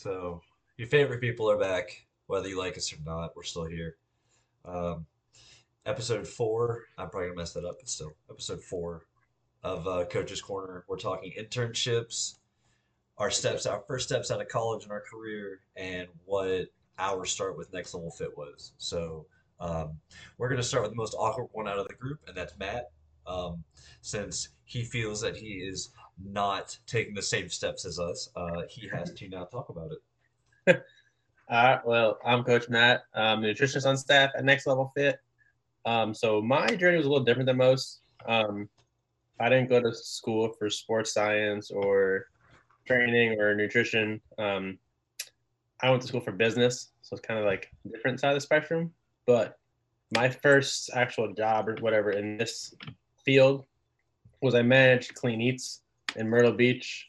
[0.00, 0.40] So
[0.78, 3.36] your favorite people are back, whether you like us or not.
[3.36, 3.96] We're still here.
[4.64, 5.04] Um,
[5.84, 6.84] episode four.
[6.96, 9.04] I'm probably gonna mess that up, but still, episode four
[9.62, 10.84] of uh, Coach's Corner.
[10.88, 12.36] We're talking internships,
[13.18, 17.58] our steps, our first steps out of college in our career, and what our start
[17.58, 18.72] with Next Level Fit was.
[18.78, 19.26] So
[19.60, 19.98] um,
[20.38, 22.90] we're gonna start with the most awkward one out of the group, and that's Matt,
[23.26, 23.62] um,
[24.00, 25.90] since he feels that he is
[26.24, 28.28] not taking the same steps as us.
[28.36, 30.82] Uh, he has to now talk about it.
[31.48, 31.86] All right.
[31.86, 33.02] Well, I'm Coach Matt.
[33.14, 35.18] I'm a nutritionist on staff at Next Level Fit.
[35.84, 38.00] Um, so my journey was a little different than most.
[38.26, 38.68] Um,
[39.40, 42.26] I didn't go to school for sports science or
[42.86, 44.20] training or nutrition.
[44.38, 44.78] Um,
[45.82, 48.36] I went to school for business, so it's kind of like a different side of
[48.36, 48.92] the spectrum.
[49.26, 49.58] But
[50.14, 52.74] my first actual job or whatever in this
[53.24, 53.64] field
[54.42, 55.82] was I managed Clean Eats
[56.16, 57.08] in Myrtle Beach,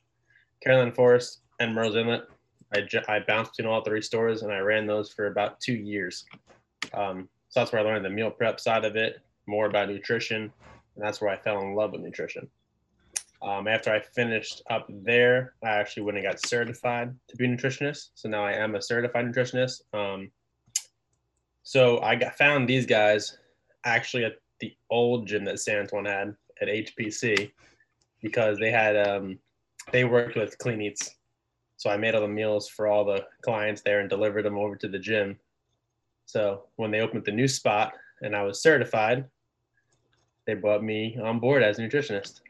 [0.61, 2.23] Carolina Forest, and Murrells Inlet.
[2.73, 6.25] I, I bounced between all three stores and I ran those for about two years.
[6.93, 10.43] Um, so that's where I learned the meal prep side of it, more about nutrition,
[10.43, 12.47] and that's where I fell in love with nutrition.
[13.41, 17.47] Um, after I finished up there, I actually went and got certified to be a
[17.47, 18.09] nutritionist.
[18.13, 19.81] So now I am a certified nutritionist.
[19.93, 20.31] Um,
[21.63, 23.37] so I got found these guys
[23.83, 27.51] actually at the old gym that Santuan had at HPC
[28.21, 29.39] because they had um,
[29.91, 31.15] they worked with Clean Eats.
[31.77, 34.75] So I made all the meals for all the clients there and delivered them over
[34.75, 35.39] to the gym.
[36.25, 39.25] So when they opened the new spot and I was certified,
[40.45, 42.41] they brought me on board as a nutritionist.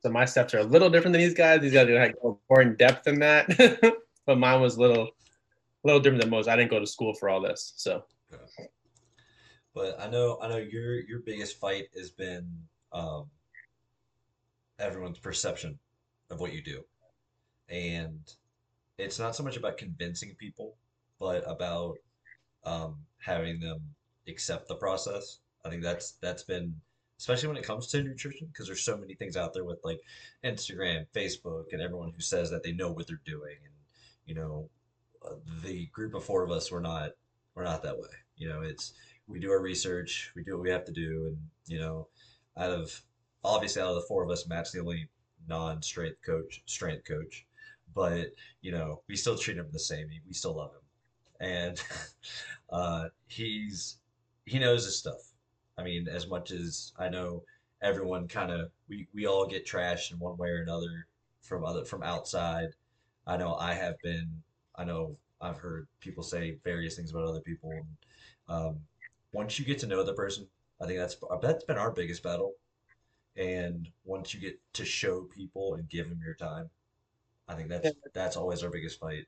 [0.00, 1.60] So my steps are a little different than these guys.
[1.60, 3.48] These guys are like more in depth than that,
[4.26, 6.48] but mine was a little, a little different than most.
[6.48, 8.04] I didn't go to school for all this, so.
[9.74, 12.46] But I know, I know your your biggest fight has been
[12.92, 13.30] um,
[14.82, 15.78] everyone's perception
[16.30, 16.84] of what you do,
[17.68, 18.20] and
[18.98, 20.76] it's not so much about convincing people,
[21.18, 21.96] but about
[22.64, 23.80] um, having them
[24.28, 25.38] accept the process.
[25.64, 26.74] I think that's that's been
[27.18, 30.00] especially when it comes to nutrition because there's so many things out there with like
[30.44, 33.74] Instagram, Facebook, and everyone who says that they know what they're doing, and
[34.26, 34.68] you know,
[35.62, 37.10] the group of four of us we're not
[37.54, 38.08] we're not that way.
[38.36, 38.94] You know, it's
[39.28, 42.08] we do our research, we do what we have to do, and you know,
[42.56, 43.00] out of
[43.44, 45.08] obviously out of the four of us, Matt's the only
[45.48, 47.46] non-strength coach, strength coach,
[47.94, 48.28] but
[48.60, 50.08] you know, we still treat him the same.
[50.26, 51.82] We still love him, and
[52.70, 53.98] uh, he's
[54.46, 55.32] he knows his stuff.
[55.78, 57.44] I mean, as much as I know,
[57.82, 61.06] everyone kind of we we all get trashed in one way or another
[61.42, 62.68] from other from outside.
[63.26, 64.42] I know I have been.
[64.76, 67.70] I know I've heard people say various things about other people.
[67.70, 67.86] And,
[68.48, 68.80] um,
[69.32, 70.46] once you get to know the person,
[70.80, 72.54] I think that's that's been our biggest battle.
[73.36, 76.68] And once you get to show people and give them your time,
[77.48, 79.26] I think that's that's always our biggest fight.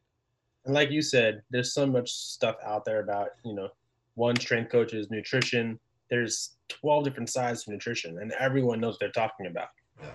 [0.64, 3.68] And like you said, there's so much stuff out there about you know,
[4.14, 5.78] one strength coaches, nutrition.
[6.10, 9.68] There's 12 different sides of nutrition, and everyone knows what they're talking about.
[10.00, 10.10] Yeah.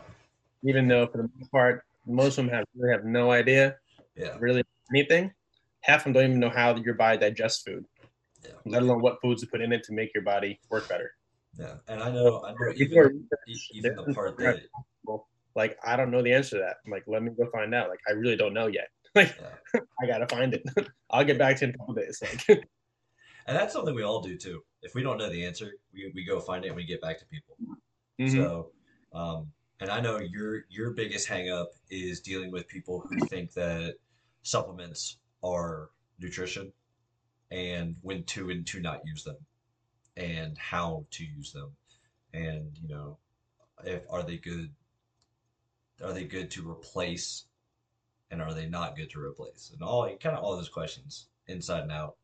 [0.63, 3.77] Even though for the most part, most of them have really have no idea,
[4.15, 4.37] Yeah.
[4.39, 4.63] really
[4.93, 5.33] anything.
[5.81, 7.85] Half of them don't even know how your body digests food,
[8.43, 8.51] Yeah.
[8.65, 11.15] let alone what foods to put in it to make your body work better.
[11.57, 11.75] Yeah.
[11.87, 13.27] And I know I know even
[13.73, 14.59] even the part that
[15.55, 16.77] like I don't know the answer to that.
[16.85, 17.89] I'm like, let me go find out.
[17.89, 18.89] Like I really don't know yet.
[19.15, 19.79] Like yeah.
[19.99, 20.63] I gotta find it.
[21.09, 22.21] I'll get back to you in a couple days.
[22.21, 22.45] Like
[23.47, 24.61] And that's something we all do too.
[24.83, 27.17] If we don't know the answer, we, we go find it and we get back
[27.17, 27.55] to people.
[28.19, 28.31] Mhm.
[28.31, 28.71] So,
[29.11, 33.51] um, and I know your your biggest hang up is dealing with people who think
[33.53, 33.95] that
[34.43, 35.89] supplements are
[36.19, 36.71] nutrition
[37.49, 39.37] and when to and to not use them
[40.19, 41.71] and how to use them
[42.33, 43.17] and you know
[43.85, 44.69] if are they good
[46.03, 47.45] are they good to replace
[48.31, 51.83] and are they not good to replace and all kind of all those questions inside
[51.83, 52.15] and out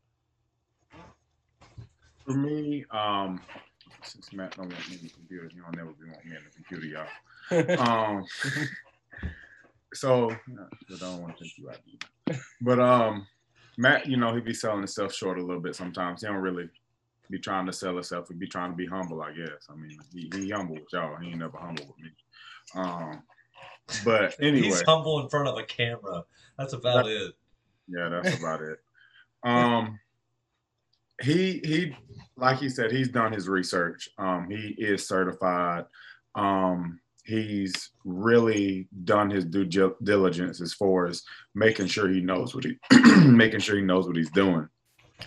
[2.26, 3.40] For me, um,
[4.02, 6.42] since Matt don't want me in the computer, he don't never be want me in
[6.44, 7.06] the computer, y'all.
[7.78, 8.24] Um,
[9.94, 12.40] so I don't want to you out either.
[12.60, 13.26] But um,
[13.78, 16.22] Matt, you know, he be selling himself short a little bit sometimes.
[16.22, 16.68] He don't really
[17.30, 18.28] be trying to sell himself.
[18.28, 19.66] He be trying to be humble, I guess.
[19.70, 21.16] I mean, he, he humble with y'all.
[21.16, 22.10] He ain't never humble with me.
[22.74, 23.22] Um,
[24.04, 26.24] but anyway, he's humble in front of a camera
[26.58, 27.34] that's about it
[27.88, 28.78] Yeah, that's about it.
[29.44, 29.98] Um,
[31.22, 31.96] he he,
[32.36, 34.08] like he said, he's done his research.
[34.18, 35.84] Um, he is certified.
[36.34, 39.64] Um, he's really done his due
[40.02, 41.22] diligence as far as
[41.54, 42.76] making sure he knows what he
[43.26, 44.68] making sure he knows what he's doing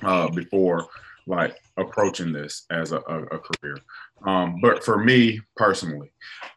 [0.04, 0.88] uh, before
[1.30, 3.78] like approaching this as a, a, a career.
[4.26, 6.12] Um, but for me personally,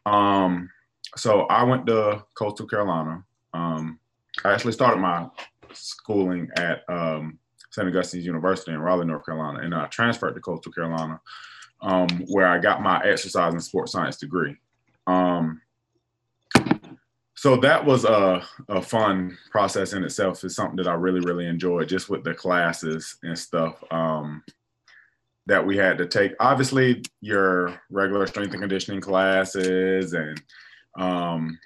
[0.05, 0.69] um,
[1.15, 3.23] so I went to Coastal Carolina.
[3.53, 3.99] Um,
[4.43, 5.27] I actually started my
[5.73, 7.37] schooling at um,
[7.69, 7.87] St.
[7.87, 11.21] Augustine's University in Raleigh, North Carolina, and I transferred to Coastal Carolina,
[11.81, 14.55] um, where I got my exercise and sports science degree.
[15.05, 15.61] Um,
[17.35, 20.43] so that was a, a fun process in itself.
[20.43, 23.83] It's something that I really, really enjoyed just with the classes and stuff
[25.45, 26.33] that we had to take.
[26.39, 30.41] Obviously, your regular strength and conditioning classes, and
[30.97, 31.57] um,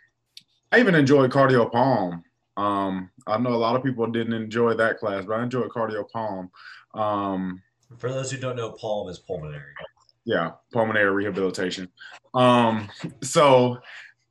[0.71, 2.23] I even enjoyed cardio pulm.
[2.57, 6.09] Um, I know a lot of people didn't enjoy that class, but I enjoyed cardio
[6.09, 6.49] pulm.
[6.95, 7.61] Um,
[7.99, 9.73] For those who don't know, palm is pulmonary.
[10.25, 11.89] Yeah, pulmonary rehabilitation.
[12.33, 12.89] Um,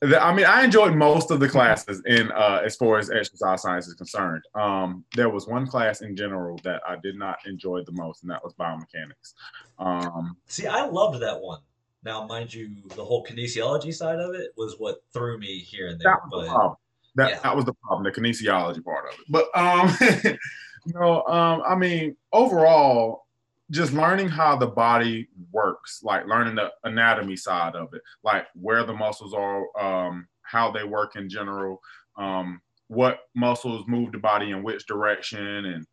[0.05, 3.63] so I mean, I enjoyed most of the classes in uh, as far as exercise
[3.63, 4.43] science is concerned.
[4.55, 8.31] Um, there was one class in general that I did not enjoy the most, and
[8.31, 9.35] that was biomechanics.
[9.79, 11.61] Um, See, I loved that one.
[12.05, 16.01] Now, mind you, the whole kinesiology side of it was what threw me here and
[16.01, 16.13] there.
[16.13, 16.75] That was, but, the
[17.17, 17.41] that, yeah.
[17.43, 19.27] that was the problem, the kinesiology part of it.
[19.29, 19.97] But um,
[20.87, 23.26] you know, um, I mean, overall,
[23.71, 28.85] just learning how the body works, like learning the anatomy side of it, like where
[28.85, 31.81] the muscles are, um, how they work in general,
[32.17, 35.85] um, what muscles move the body in which direction, and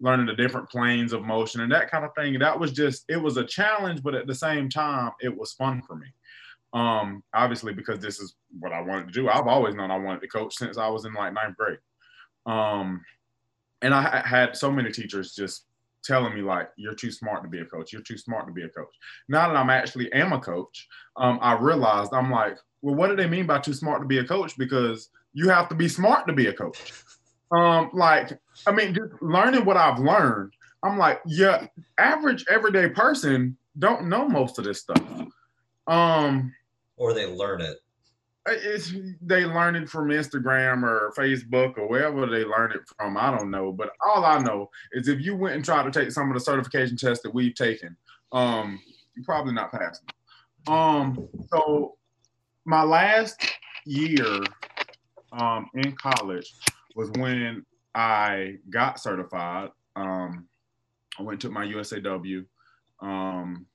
[0.00, 2.38] learning the different planes of motion and that kind of thing.
[2.38, 5.80] That was just, it was a challenge, but at the same time, it was fun
[5.86, 6.08] for me.
[6.74, 9.28] Um, obviously, because this is what I wanted to do.
[9.28, 11.78] I've always known I wanted to coach since I was in like ninth grade.
[12.46, 13.02] Um,
[13.80, 15.66] and I had so many teachers just
[16.04, 17.92] telling me like you're too smart to be a coach.
[17.92, 18.94] You're too smart to be a coach.
[19.28, 23.16] Now that i'm actually am a coach um, i realized i'm like well what do
[23.16, 24.56] they mean by too smart to be a coach?
[24.58, 26.92] Because you have to be smart to be a coach.
[27.50, 31.66] Um, like i mean just learning what i've learned i'm like yeah
[31.98, 35.02] average everyday person don't know most of this stuff.
[35.86, 36.54] Um
[36.96, 37.78] or they learn it
[38.46, 43.16] it's they learn it from Instagram or Facebook or wherever they learn it from.
[43.16, 46.10] I don't know, but all I know is if you went and tried to take
[46.10, 47.96] some of the certification tests that we've taken,
[48.32, 48.80] um,
[49.14, 50.06] you're probably not passing.
[50.66, 51.96] Um, so
[52.64, 53.40] my last
[53.84, 54.40] year
[55.32, 56.52] um, in college
[56.94, 59.70] was when I got certified.
[59.96, 60.48] Um,
[61.18, 62.44] I went to my USAW,
[63.00, 63.66] um,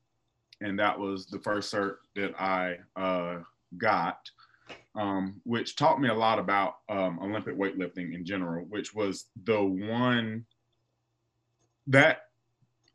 [0.61, 3.41] and that was the first cert that I uh,
[3.77, 4.17] got
[4.95, 9.63] um, which taught me a lot about um, Olympic weightlifting in general, which was the
[9.63, 10.45] one
[11.87, 12.23] that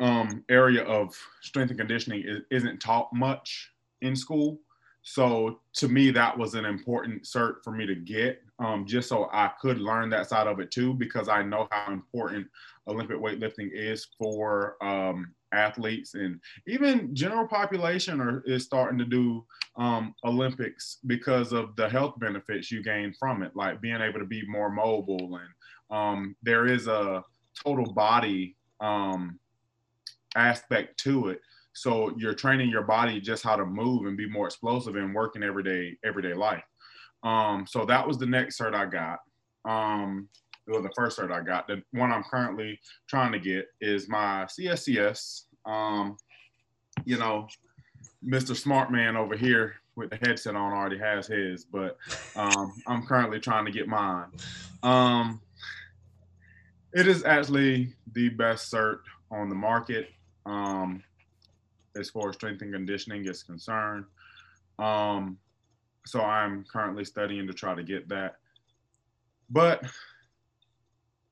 [0.01, 4.61] um, area of strength and conditioning is, isn't taught much in school.
[5.03, 9.29] So to me, that was an important cert for me to get, um, just so
[9.33, 12.47] I could learn that side of it too, because I know how important
[12.87, 19.45] Olympic weightlifting is for um, athletes and even general population are, is starting to do
[19.77, 24.27] um, Olympics because of the health benefits you gain from it, like being able to
[24.27, 25.41] be more mobile.
[25.41, 27.25] And um, there is a
[27.65, 29.41] total body um,
[30.37, 31.41] aspect to it.
[31.75, 35.43] So you're training your body just how to move and be more explosive and working
[35.43, 36.63] everyday everyday life.
[37.23, 39.21] Um, so that was the next cert I got.
[39.65, 40.29] Um,
[40.67, 41.67] was the first cert I got.
[41.67, 42.79] The one I'm currently
[43.09, 45.43] trying to get is my CSCS.
[45.67, 46.17] Um,
[47.05, 47.49] you know,
[48.25, 48.57] Mr.
[48.57, 51.97] Smart Man over here with the headset on already has his, but
[52.37, 54.29] um, I'm currently trying to get mine.
[54.83, 55.41] Um,
[56.95, 59.01] it is actually the best cert
[59.31, 60.09] on the market
[60.47, 61.03] um,
[61.97, 64.05] as far as strength and conditioning is concerned.
[64.79, 65.39] Um,
[66.07, 68.37] so I'm currently studying to try to get that.
[69.51, 69.85] But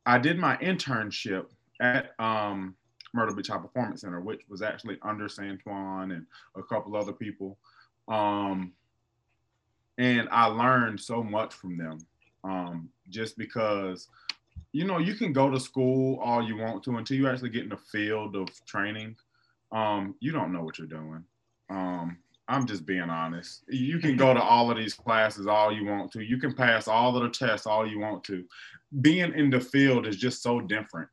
[0.06, 1.46] I did my internship
[1.80, 2.74] at um,
[3.12, 7.58] Myrtle Beach High Performance Center, which was actually under Santuan and a couple other people.
[8.08, 8.72] Um,
[9.98, 11.98] and I learned so much from them
[12.44, 14.08] um, just because,
[14.72, 17.64] you know, you can go to school all you want to until you actually get
[17.64, 19.16] in the field of training.
[19.72, 21.24] Um, you don't know what you're doing.
[21.68, 22.18] Um,
[22.50, 23.62] I'm just being honest.
[23.68, 26.20] You can go to all of these classes all you want to.
[26.20, 28.44] You can pass all of the tests all you want to.
[29.00, 31.08] Being in the field is just so different.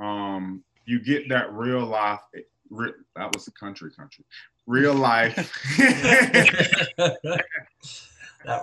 [0.00, 2.18] Um, you get that real life.
[2.68, 4.24] Re, that was the country, country.
[4.66, 5.36] Real life.
[6.96, 7.38] that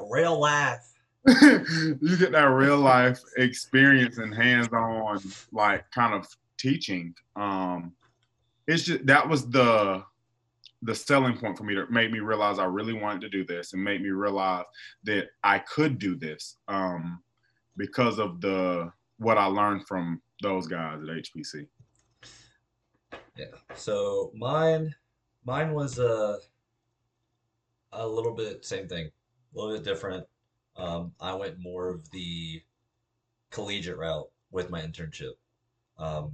[0.10, 0.81] real life.
[1.25, 5.22] you get that real life experience and hands-on,
[5.53, 7.15] like kind of teaching.
[7.38, 7.93] Um,
[8.67, 10.03] it's just that was the
[10.83, 13.73] the selling point for me that made me realize I really wanted to do this
[13.73, 14.65] and made me realize
[15.05, 17.21] that I could do this um,
[17.77, 21.67] because of the what I learned from those guys at HPC.
[23.37, 23.45] Yeah.
[23.75, 24.93] So mine,
[25.45, 26.37] mine was a uh,
[27.93, 30.25] a little bit same thing, a little bit different.
[30.75, 32.61] Um, I went more of the
[33.51, 35.33] collegiate route with my internship.
[35.97, 36.33] Um,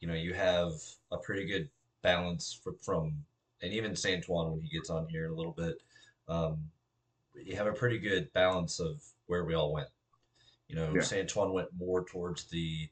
[0.00, 0.72] you know, you have
[1.10, 1.68] a pretty good
[2.02, 3.14] balance from
[3.62, 5.76] and even Santuan when he gets on here a little bit,
[6.28, 6.58] um,
[7.34, 9.88] you have a pretty good balance of where we all went.
[10.68, 11.00] You know, Yeah.
[11.02, 12.88] Santuan went more towards the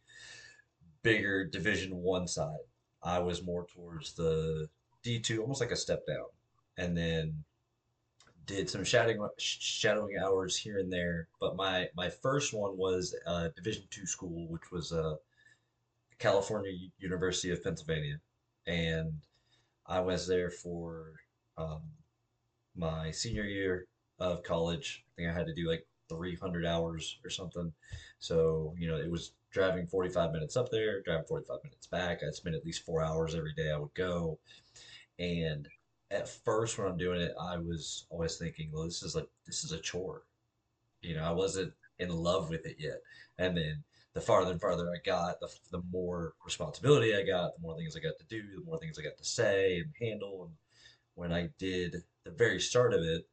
[1.02, 2.60] bigger Division One side.
[3.02, 4.68] I was more towards the
[5.02, 6.26] D two, almost like a step down,
[6.76, 7.44] and then
[8.46, 11.28] did some shadowing shadowing hours here and there.
[11.40, 15.16] But my my first one was a Division two school, which was uh,
[16.18, 18.20] California University of Pennsylvania,
[18.66, 19.20] and
[19.86, 21.12] I was there for
[21.58, 21.82] um,
[22.76, 23.86] my senior year
[24.18, 25.04] of college.
[25.06, 27.72] I think I had to do like 300 hours or something.
[28.18, 32.20] So, you know, it was driving 45 minutes up there, driving 45 minutes back.
[32.22, 34.38] I'd spend at least four hours every day I would go.
[35.18, 35.68] And
[36.10, 39.64] at first, when I'm doing it, I was always thinking, well, this is like, this
[39.64, 40.22] is a chore.
[41.00, 43.02] You know, I wasn't in love with it yet.
[43.38, 47.62] And then the farther and farther I got, the, the more responsibility I got, the
[47.62, 50.44] more things I got to do, the more things I got to say and handle.
[50.44, 50.54] And
[51.14, 53.26] when I did the very start of it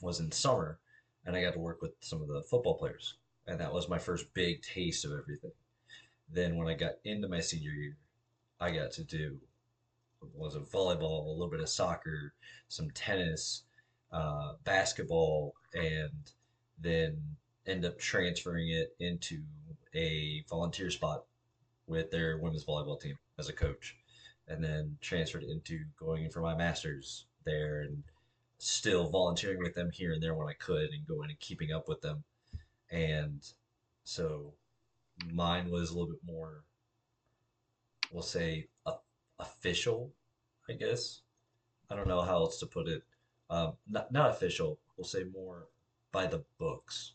[0.00, 0.78] was in summer,
[1.24, 3.16] and I got to work with some of the football players,
[3.46, 5.52] and that was my first big taste of everything.
[6.28, 7.96] Then when I got into my senior year,
[8.60, 9.38] I got to do
[10.34, 12.32] was it volleyball, a little bit of soccer,
[12.68, 13.64] some tennis,
[14.12, 16.10] uh, basketball, and
[16.78, 17.18] then
[17.66, 19.42] end up transferring it into
[19.94, 21.24] a volunteer spot
[21.86, 23.96] with their women's volleyball team as a coach,
[24.48, 28.02] and then transferred into going in for my master's there and
[28.58, 31.88] still volunteering with them here and there when I could and going and keeping up
[31.88, 32.22] with them.
[32.90, 33.42] And
[34.04, 34.54] so
[35.32, 36.62] mine was a little bit more,
[38.12, 38.96] we'll say, uh,
[39.38, 40.12] official,
[40.68, 41.22] I guess.
[41.90, 43.02] I don't know how else to put it.
[43.50, 45.66] Um, not, not official, we'll say more
[46.12, 47.14] by the books,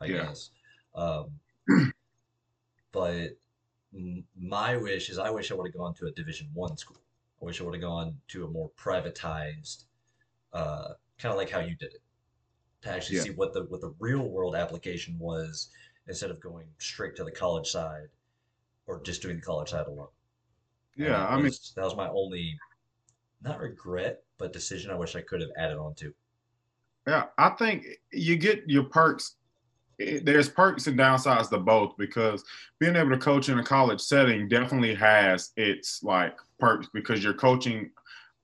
[0.00, 0.26] I Yeah.
[0.26, 0.50] guess.
[0.94, 1.40] Um,
[2.98, 3.38] but
[4.36, 7.00] my wish is I wish I would have gone to a Division One school.
[7.40, 9.84] I wish I would have gone to a more privatized,
[10.52, 12.02] uh, kind of like how you did it,
[12.82, 13.22] to actually Yeah.
[13.24, 15.70] see what the what the real world application was
[16.08, 18.08] instead of going straight to the college side
[18.86, 20.08] or just doing the college side alone.
[20.96, 22.58] Yeah, I mean, that was my only,
[23.42, 26.14] not regret, but decision I wish I could have added on to.
[27.06, 29.36] yeah, I think you get your perks.
[30.00, 32.44] Eh, There's perks and downsides to both because
[32.80, 37.34] being able to coach in a college setting definitely has its like perks because you're
[37.34, 37.90] coaching,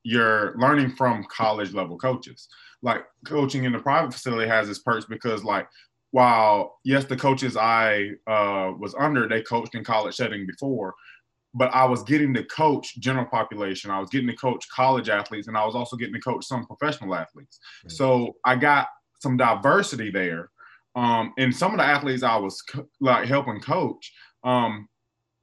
[0.02, 2.49] you're learning from college level coaches.
[2.82, 5.68] Like coaching in the private facility has its perks because like
[6.11, 10.94] while yes the coaches I uh, was under they coached in college setting before,
[11.54, 13.90] but I was getting to coach general population.
[13.90, 16.66] I was getting to coach college athletes, and I was also getting to coach some
[16.66, 17.58] professional athletes.
[17.84, 17.92] Right.
[17.92, 18.88] So I got
[19.20, 20.50] some diversity there.
[20.94, 24.12] Um, and some of the athletes I was co- like helping coach,
[24.44, 24.88] um,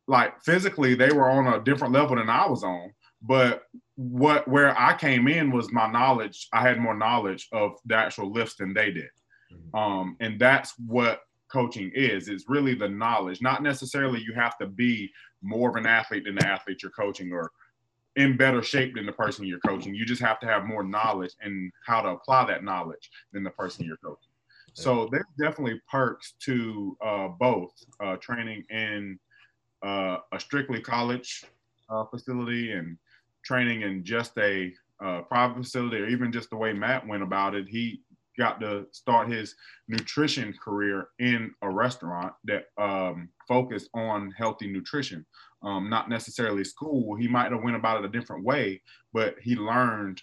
[0.07, 2.91] like physically, they were on a different level than I was on.
[3.21, 3.63] But
[3.95, 6.47] what where I came in was my knowledge.
[6.53, 9.09] I had more knowledge of the actual lifts than they did.
[9.51, 9.79] Mhm.
[9.79, 12.29] Um, and that's what coaching is.
[12.29, 13.41] It's really the knowledge.
[13.41, 17.31] Not necessarily you have to be more of an athlete than the athlete you're coaching
[17.31, 17.51] or
[18.15, 19.93] in better shape than the person you're coaching.
[19.93, 23.51] You just have to have more knowledge and how to apply that knowledge than the
[23.51, 24.30] person you're coaching.
[24.73, 29.19] So there's definitely perks to uh, both uh, training in
[29.83, 31.43] uh, a strictly college
[31.89, 32.97] uh, facility and
[33.43, 34.73] training in just a
[35.03, 37.67] uh, private facility, or even just the way Matt went about it.
[37.67, 38.01] He
[38.37, 39.55] got to start his
[39.87, 45.25] nutrition career in a restaurant that um, focused on healthy nutrition,
[45.63, 47.15] um, not necessarily school.
[47.15, 48.81] He might have went about it a different way,
[49.13, 50.21] but he learned.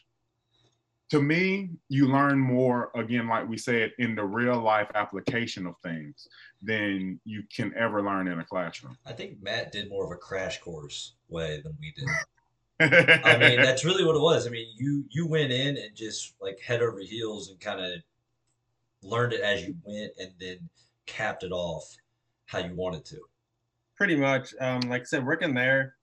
[1.11, 5.75] To me, you learn more again, like we said, in the real life application of
[5.83, 6.29] things
[6.63, 8.97] than you can ever learn in a classroom.
[9.07, 12.09] I think Matt did more of a crash course way than we did.
[13.25, 14.47] I mean, that's really what it was.
[14.47, 18.01] I mean, you you went in and just like head over heels and kind of
[19.03, 20.59] learned it as you went, and then
[21.07, 21.97] capped it off
[22.47, 23.19] how you wanted to.
[23.97, 24.55] pretty much.
[24.61, 25.97] Um, like I said, working there,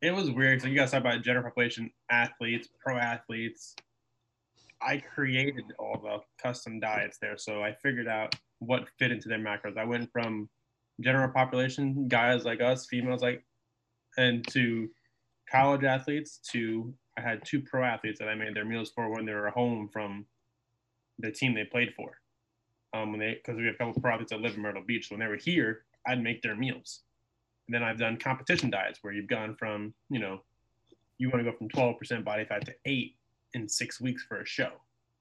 [0.00, 0.62] it was weird.
[0.62, 3.74] So you guys talk about general population athletes, pro athletes.
[4.84, 9.38] I created all the custom diets there, so I figured out what fit into their
[9.38, 9.78] macros.
[9.78, 10.48] I went from
[11.00, 13.44] general population guys like us, females like,
[14.16, 14.88] and to
[15.50, 16.38] college athletes.
[16.52, 19.50] To I had two pro athletes that I made their meals for when they were
[19.50, 20.26] home from
[21.18, 22.18] the team they played for.
[22.92, 25.08] Um, when they because we have a couple pro athletes that live in Myrtle Beach,
[25.08, 27.00] so when they were here, I'd make their meals.
[27.66, 30.42] And then I've done competition diets where you've gone from, you know,
[31.16, 33.16] you want to go from 12% body fat to eight
[33.54, 34.70] in six weeks for a show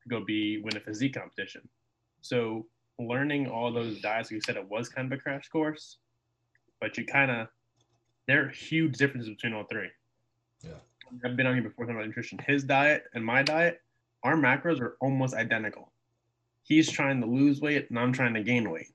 [0.01, 1.67] to go be win a physique competition.
[2.21, 2.65] So
[2.99, 5.97] learning all those diets, like you said, it was kind of a crash course,
[6.81, 7.47] but you kind of
[8.27, 9.89] there are huge differences between all three.
[10.63, 10.71] Yeah.
[11.23, 12.39] I've been on here before talking about nutrition.
[12.47, 13.81] His diet and my diet,
[14.23, 15.91] our macros are almost identical.
[16.63, 18.93] He's trying to lose weight and I'm trying to gain weight.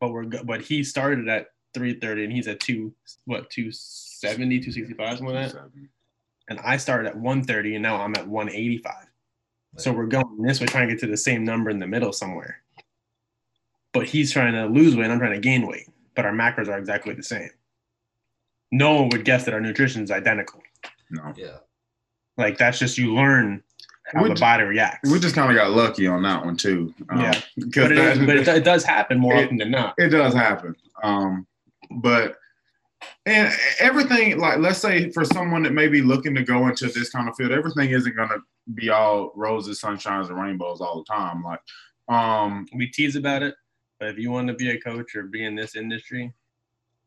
[0.00, 2.92] But we're but he started at 330 and he's at two
[3.24, 5.70] what 270, 265, something like that.
[6.48, 8.94] And I started at 130 and now I'm at 185.
[9.76, 12.12] So we're going this way, trying to get to the same number in the middle
[12.12, 12.62] somewhere.
[13.92, 15.88] But he's trying to lose weight, and I'm trying to gain weight.
[16.16, 17.50] But our macros are exactly the same.
[18.72, 20.62] No one would guess that our nutrition is identical.
[21.10, 21.32] No.
[21.36, 21.58] Yeah.
[22.36, 23.62] Like that's just you learn
[24.12, 25.10] how We the body reacts.
[25.10, 26.92] We just kind of got lucky on that one too.
[27.10, 27.40] Um, Yeah.
[27.56, 29.94] but it, is, that- but it, it does happen more It- often than not.
[29.98, 30.74] it does happen.
[31.02, 31.46] Um,
[31.90, 32.36] but
[33.28, 37.10] and everything like let's say for someone that may be looking to go into this
[37.10, 38.38] kind of field, everything isn't gonna
[38.74, 41.42] be all roses, sunshines, and rainbows all the time.
[41.42, 41.60] Like,
[42.08, 43.54] um, We tease about it,
[44.00, 46.32] but if you want to be a coach or be in this industry,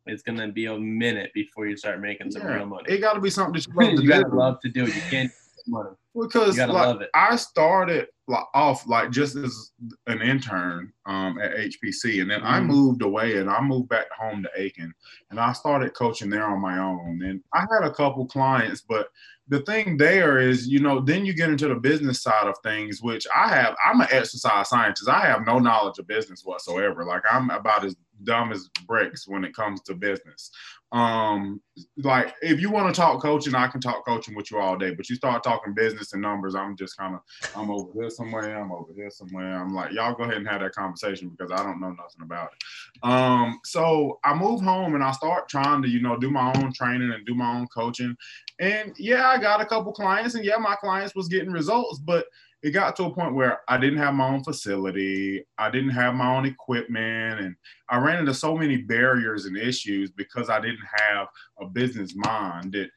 [0.06, 2.84] it's gonna be a minute before you start making some yeah, real money.
[2.88, 4.36] it got to be something that you love to you gotta do.
[4.36, 4.96] love to do it.
[4.96, 5.32] You can't
[5.68, 5.90] money.
[6.20, 7.10] Because like.
[7.13, 9.72] I started like off like just as
[10.08, 12.68] an intern um, at HPC, and then I Mhm.
[12.68, 14.94] moved away and I moved back home to Aiken,
[15.30, 17.22] and I started coaching there on my own.
[17.24, 19.10] And I had a couple clients, but
[19.48, 23.01] the thing there is, you know, then you get into the business side of things,
[23.01, 23.75] which I have.
[23.84, 25.10] I'm an exercise scientist.
[25.10, 27.03] I have no knowledge of business whatsoever.
[27.03, 30.51] Like I'm about as dumb as bricks when it comes to business.
[30.92, 31.62] Um,
[31.98, 34.94] like if you want to talk coaching, I can talk coaching with you all day.
[34.94, 37.22] But you start talking business and numbers, I'm just kind of
[37.56, 39.58] I'm over here somewhere, I'm over here somewhere.
[39.58, 42.50] I'm like, y'all go ahead and have that conversation because I don't know nothing about
[42.51, 43.10] it.
[43.10, 46.74] Um, so I move home and I start trying to, you know, do my own
[46.74, 48.16] training and do my own coaching.
[48.60, 52.25] And yeah, I got a couple clients, and yeah, my clients was getting results, but
[52.63, 56.13] it got to a point where I didn't have my own facility, I didn't have
[56.13, 57.56] my own equipment, and
[57.89, 61.27] I ran into so many barriers and issues because I didn't have
[61.60, 62.89] a business mind that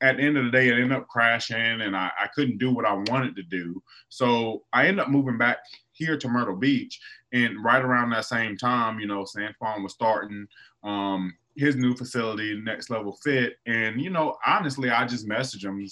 [0.00, 2.72] at the end of the day it ended up crashing and I, I couldn't do
[2.72, 3.82] what I wanted to do.
[4.08, 5.58] So I ended up moving back
[5.92, 7.00] here to Myrtle Beach.
[7.32, 10.46] And right around that same time, you know, Santuan was starting
[10.84, 13.56] um, his new facility, Next Level Fit.
[13.66, 15.84] And, you know, honestly, I just messaged him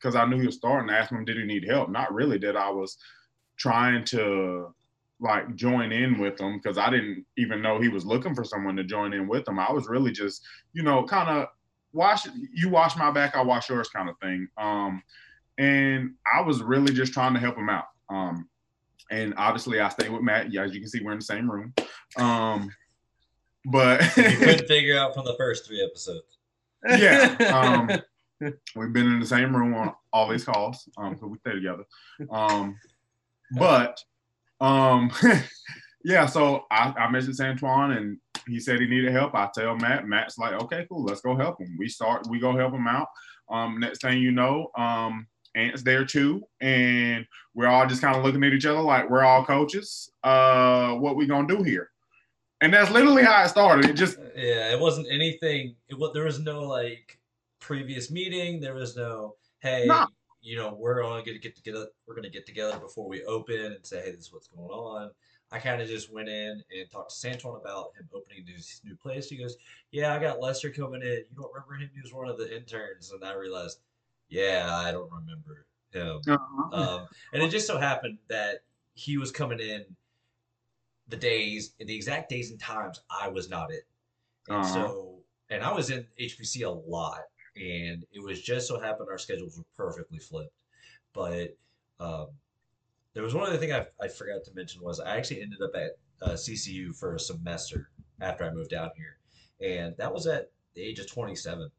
[0.00, 0.90] because I knew he was starting.
[0.90, 1.90] I asked him, did he need help?
[1.90, 2.96] Not really that I was
[3.56, 4.74] trying to
[5.20, 8.76] like join in with him because I didn't even know he was looking for someone
[8.76, 9.58] to join in with him.
[9.58, 11.48] I was really just, you know, kind of
[11.92, 14.48] wash you wash my back, I wash yours kind of thing.
[14.56, 15.02] Um,
[15.58, 17.84] and I was really just trying to help him out.
[18.08, 18.48] Um,
[19.10, 20.52] and obviously I stayed with Matt.
[20.52, 21.74] Yeah, as you can see, we're in the same room.
[22.16, 22.70] Um,
[23.66, 26.38] but You couldn't figure out from the first three episodes.
[26.88, 27.36] yeah.
[27.52, 28.00] Um,
[28.40, 31.84] we've been in the same room on all these calls um, because we stay together.
[32.30, 32.76] Um,
[33.56, 34.02] but
[34.60, 35.10] um,
[36.04, 39.34] yeah, so I, I mentioned Santuan and he said he needed help.
[39.34, 41.76] I tell Matt, Matt's like, okay, cool, let's go help him.
[41.78, 43.08] We start, we go help him out.
[43.48, 45.26] Um, next thing you know, um,
[45.56, 49.24] Ant's there too, and we're all just kind of looking at each other like we're
[49.24, 50.10] all coaches.
[50.22, 51.90] Uh, what we gonna do here?
[52.60, 53.86] And that's literally how it started.
[53.86, 55.74] It just Yeah, it wasn't anything.
[55.88, 57.18] It was there was no like
[57.60, 58.60] previous meeting.
[58.60, 60.06] There was no hey, No.
[60.42, 61.88] you know, we're only gonna get get together.
[62.06, 65.10] We're gonna get together before we open and say, hey, this is what's going on.
[65.52, 68.94] I kind of just went in and talked to Santuan about him opening this new
[68.96, 69.28] place.
[69.28, 69.56] He goes,
[69.90, 71.08] "Yeah, I got Lester coming in.
[71.28, 71.90] You don't remember him?
[71.92, 73.80] He was one of the interns." And I realized,
[74.28, 76.20] yeah, I don't remember him.
[76.28, 76.38] uh,
[76.72, 78.62] Um, and it just so happened that
[78.94, 79.84] he was coming in
[81.08, 83.80] the days, the exact days and times I was not in.
[84.48, 84.72] And Uh-huh.
[84.72, 87.22] so, and I was in HPC a lot,
[87.56, 90.62] and it was just so happened our schedules were perfectly flipped.
[91.12, 91.56] But
[91.98, 92.28] um,
[93.14, 95.74] there was one other thing I, I forgot to mention was I actually ended up
[95.74, 95.90] at
[96.22, 99.18] uh, CCU for a semester after I moved down here,
[99.60, 101.70] and that was at the age of 27.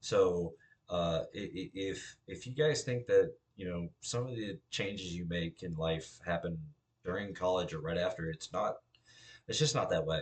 [0.00, 0.54] So
[0.90, 5.62] uh, if if you guys think that you know some of the changes you make
[5.62, 6.58] in life happen
[7.04, 8.76] during college or right after, it's not.
[9.46, 10.20] It's just not that way.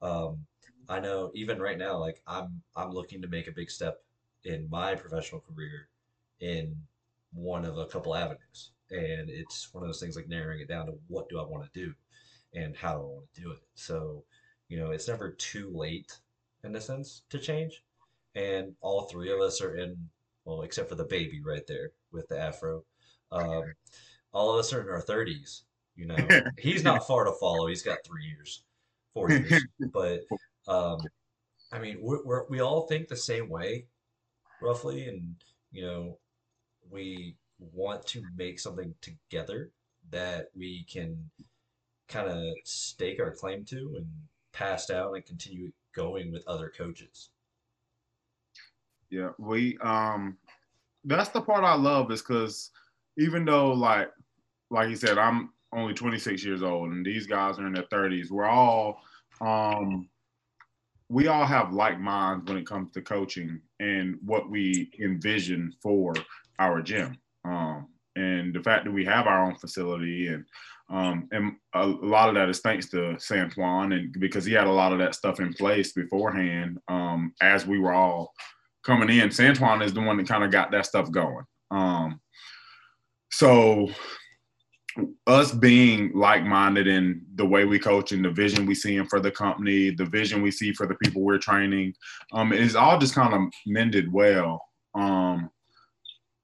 [0.00, 0.46] Um,
[0.88, 4.02] I know even right now, like I'm I'm looking to make a big step
[4.44, 5.88] in my professional career
[6.40, 6.76] in
[7.32, 10.86] one of a couple avenues, and it's one of those things like narrowing it down
[10.86, 11.94] to what do I want to do,
[12.54, 13.60] and how do I want to do it.
[13.74, 14.24] So,
[14.68, 16.18] you know, it's never too late
[16.64, 17.84] in a sense to change,
[18.34, 20.08] and all three of us are in
[20.44, 22.84] well, except for the baby right there with the afro.
[23.30, 23.64] Um,
[24.32, 25.64] all of us are in our thirties.
[25.96, 26.16] You know,
[26.58, 27.66] he's not far to follow.
[27.66, 28.62] He's got three years,
[29.14, 30.22] four years, but
[30.66, 30.98] um,
[31.72, 33.86] I mean, we're, we're, we all think the same way,
[34.62, 35.34] roughly, and
[35.72, 36.18] you know,
[36.90, 39.70] we want to make something together
[40.10, 41.30] that we can
[42.08, 44.06] kind of stake our claim to and
[44.52, 47.30] pass down and continue going with other coaches.
[49.10, 50.36] Yeah, we um
[51.04, 52.70] that's the part I love is because
[53.16, 54.10] even though like
[54.70, 58.30] like you said, I'm only 26 years old and these guys are in their 30s,
[58.30, 59.02] we're all
[59.40, 60.08] um
[61.10, 66.14] we all have like minds when it comes to coaching and what we envision for
[66.60, 67.16] our gym.
[67.44, 70.44] Um, and the fact that we have our own facility and
[70.88, 74.72] um, and a, lot of that is thanks to Santuan and because he had a
[74.72, 78.32] lot of that stuff in place beforehand um, as we were all
[78.84, 79.28] coming in.
[79.28, 81.44] Santuan is the one that kind of got that stuff going.
[81.70, 82.20] Um,
[83.30, 83.88] so
[85.26, 89.30] us being like-minded in the way we coach and the vision we see for the
[89.30, 91.94] company, the vision we see for the people we're training,
[92.32, 94.62] um, is all just kind of mended well.
[94.94, 95.50] Um,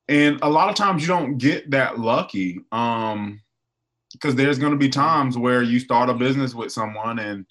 [0.09, 3.41] and a lot of times you don't get that lucky um,
[4.13, 7.45] because there's going to be times where you start a business with someone and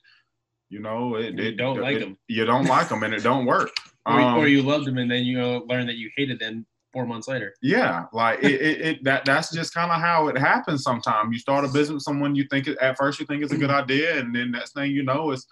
[0.69, 3.13] you know it, you it don't it, like it, them, you don't like them, and
[3.13, 3.71] it don't work.
[4.05, 6.65] or, Um, or you love them and then you uh, learn that you hated them
[6.95, 7.53] four months later.
[7.61, 10.83] Yeah, like it, it, it that that's just kind of how it happens.
[10.83, 13.57] Sometimes you start a business with someone you think at first you think it's a
[13.57, 15.45] good idea, and then next thing you know is,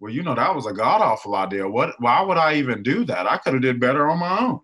[0.00, 1.68] well, you know that was a god awful idea.
[1.68, 1.94] What?
[2.00, 3.30] Why would I even do that?
[3.30, 4.60] I could have did better on my own.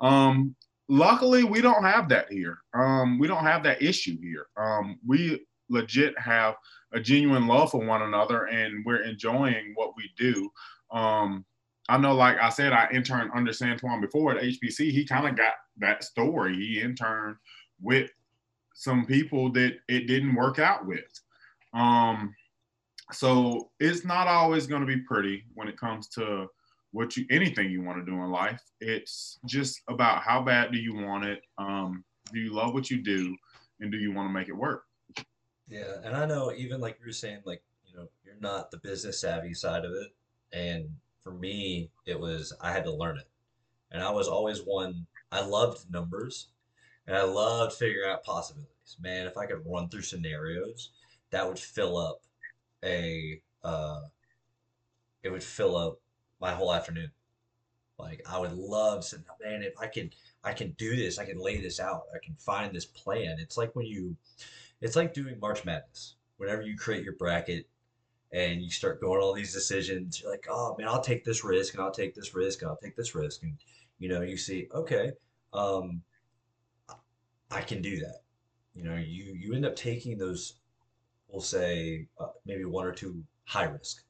[0.00, 0.56] Um,
[0.88, 2.58] luckily, we don't have that here.
[2.72, 4.46] Um, we don't have that issue here.
[4.56, 6.54] Um, we legit have
[6.94, 10.50] a genuine love for one another, and we're enjoying what we do.
[10.90, 11.44] Um,
[11.88, 14.90] I know, like I said, I interned under Santuan before at HPC.
[14.90, 16.54] He kind of got that story.
[16.54, 17.36] He interned
[17.80, 18.10] with
[18.74, 21.20] some people that it didn't work out with.
[21.72, 22.34] Um,
[23.10, 26.48] so it's not always going to be pretty when it comes to
[26.92, 28.62] what you anything you want to do in life.
[28.80, 31.42] It's just about how bad do you want it?
[31.56, 33.34] Um, do you love what you do,
[33.80, 34.84] and do you want to make it work?
[35.68, 38.78] Yeah, and I know even like you were saying, like, you know, you're not the
[38.78, 40.08] business savvy side of it.
[40.52, 40.88] And
[41.28, 43.28] for me, it was I had to learn it.
[43.90, 46.48] And I was always one, I loved numbers
[47.06, 48.96] and I loved figuring out possibilities.
[49.00, 50.90] Man, if I could run through scenarios,
[51.30, 52.22] that would fill up
[52.82, 54.02] a uh
[55.22, 56.00] it would fill up
[56.40, 57.10] my whole afternoon.
[57.98, 59.04] Like I would love
[59.44, 62.36] man, if I could I can do this, I can lay this out, I can
[62.36, 63.36] find this plan.
[63.38, 64.16] It's like when you
[64.80, 66.14] it's like doing March Madness.
[66.38, 67.66] Whenever you create your bracket
[68.32, 71.74] and you start going all these decisions, you're like, oh man, I'll take this risk
[71.74, 73.42] and I'll take this risk and I'll take this risk.
[73.42, 73.56] And
[73.98, 75.12] you know, you see, okay,
[75.52, 76.02] um,
[77.50, 78.20] I can do that.
[78.74, 80.54] You know, you you end up taking those,
[81.28, 84.04] we'll say, uh, maybe one or two high risk,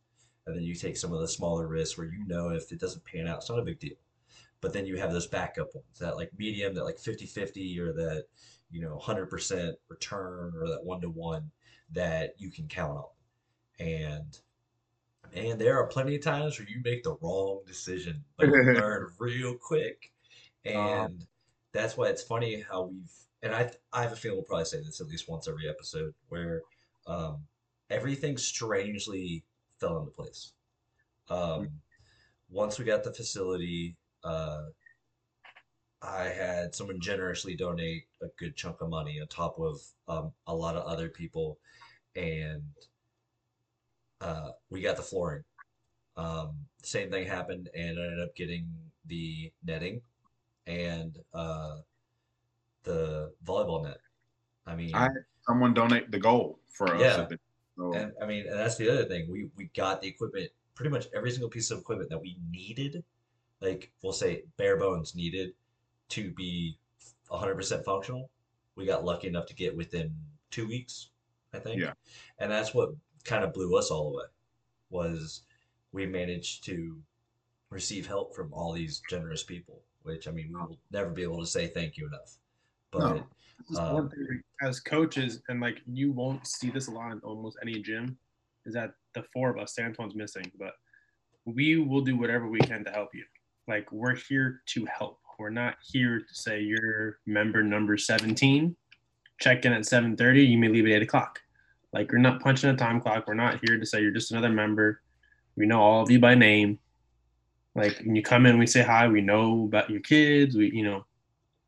[0.47, 3.05] and then you take some of the smaller risks where you know if it doesn't
[3.05, 3.97] pan out, it's not a big deal.
[4.61, 8.25] But then you have those backup ones, that like medium, that like 50-50 or that,
[8.71, 11.51] you know, 100% return or that one to one
[11.93, 13.05] that you can count on.
[13.79, 14.39] And
[15.35, 19.11] and there are plenty of times where you make the wrong decision, but you learn
[19.19, 20.13] real quick.
[20.65, 21.27] And
[21.73, 23.11] that's why it's funny how we've
[23.43, 26.15] and I I have a feeling we'll probably say this at least once every episode
[26.29, 26.63] where
[27.07, 27.43] um,
[27.91, 29.45] everything strangely
[29.79, 30.53] fell into place.
[31.29, 31.69] Um,
[32.51, 34.63] once we got the facility, uh,
[36.03, 40.55] I had someone generously donate a good chunk of money on top of um, a
[40.55, 41.59] lot of other people,
[42.17, 42.63] and
[44.21, 45.45] uh, we got the flooring.
[46.17, 48.69] Um, same thing happened, and I ended up getting
[49.07, 50.01] the netting
[50.67, 51.77] and uh,
[52.85, 53.99] the volleyball net.
[54.67, 55.09] I mean, I
[55.47, 57.01] someone donate the goal for us.
[57.01, 57.17] Yeah.
[57.17, 57.37] so-
[57.95, 59.31] and I mean, and that's the other thing.
[59.31, 63.05] We we got the equipment, pretty much every single piece of equipment that we needed,
[63.61, 65.53] like we'll say bare bones needed
[66.09, 66.77] to be
[67.31, 68.31] 100% functional.
[68.75, 70.13] We got lucky enough to get within
[70.51, 71.11] two weeks,
[71.55, 71.81] I think.
[71.81, 71.93] Yeah.
[72.39, 72.91] And that's what
[73.29, 74.25] kind of blew us all away,
[74.91, 75.43] was
[75.93, 76.97] we managed to
[77.71, 81.41] receive help from all these generous people, which I mean, we will never be able
[81.41, 82.37] to say thank you enough.
[82.91, 83.27] But No.
[83.77, 87.59] Um, one thing as coaches, and like you won't see this a lot in almost
[87.61, 88.17] any gym,
[88.65, 90.75] is that the four of us, Santuan's missing, but
[91.45, 93.25] we will do whatever we can to help you.
[93.67, 95.19] Like we're here to help.
[95.39, 98.75] We're not here to say you're member number 17.
[99.41, 100.49] Check in at 7:30.
[100.49, 101.41] You may leave at 8 o'clock.
[101.93, 103.27] Like we're not punching a time clock.
[103.27, 105.01] We're not here to say you're just another member.
[105.57, 106.79] We know all of you by name.
[107.75, 109.09] Like when you come in, we say hi.
[109.09, 110.57] We know about your kids.
[110.57, 111.05] We, you know,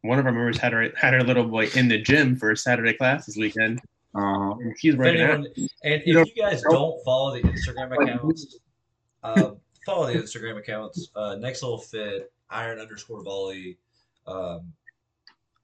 [0.02, 2.56] one of our members had her had her little boy in the gym for a
[2.56, 3.80] Saturday class this weekend.
[4.14, 4.54] uh-huh.
[4.60, 5.36] And she's If working out.
[5.36, 8.58] and if You know, you guys don't follow the Instagram accounts,
[9.22, 9.52] uh,
[9.86, 11.10] follow the Instagram accounts.
[11.14, 13.78] Uh, Next Level Fit, Iron underscore Volley.
[14.26, 14.72] Um,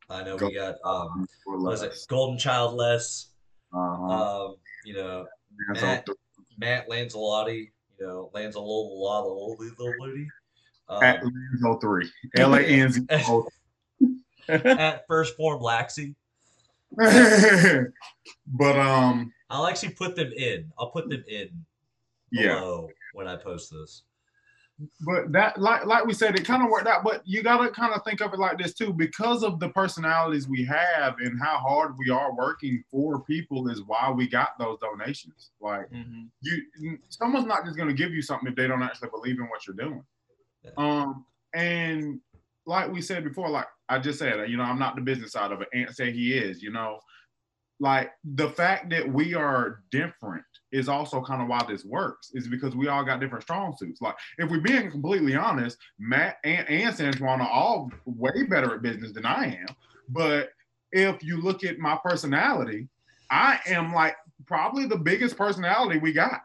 [0.08, 1.96] I know we got um, Or what is it?
[2.08, 3.28] Golden Child Less.
[3.72, 4.46] Uh-huh.
[4.46, 5.26] Um, you know,
[5.68, 6.16] That's Matt, awesome.
[6.58, 10.28] Matt Lanzalotti, you know, Lanzalotti, little Ludi.
[10.88, 12.10] Um, At Lanzo 03.
[12.38, 13.06] L-A-N-Z
[14.48, 16.14] At first form Laxi.
[18.46, 20.72] but um I'll actually put them in.
[20.78, 21.48] I'll put them in
[22.30, 22.80] yeah.
[23.12, 24.02] when I post this.
[25.06, 27.02] But that, like, like we said, it kind of worked out.
[27.02, 30.48] But you gotta kind of think of it like this too, because of the personalities
[30.48, 34.78] we have and how hard we are working for people, is why we got those
[34.80, 35.50] donations.
[35.60, 36.24] Like, Mm-hmm.
[36.42, 39.66] you, someone's not just gonna give you something if they don't actually believe in what
[39.66, 40.04] you're doing.
[40.76, 42.20] Um, and
[42.66, 45.52] like we said before, like I just said, you know, I'm not the business side
[45.52, 45.68] of it.
[45.72, 46.98] Ant said he is, you know,
[47.78, 50.44] like the fact that we are different
[50.76, 54.00] is also kind of why this works, is because we all got different strong suits.
[54.00, 58.82] Like, if we're being completely honest, Matt and, and Santuan are all way better at
[58.82, 59.74] business than I am.
[60.08, 60.50] But
[60.92, 62.88] if you look at my personality,
[63.30, 66.42] I am like probably the biggest personality we got.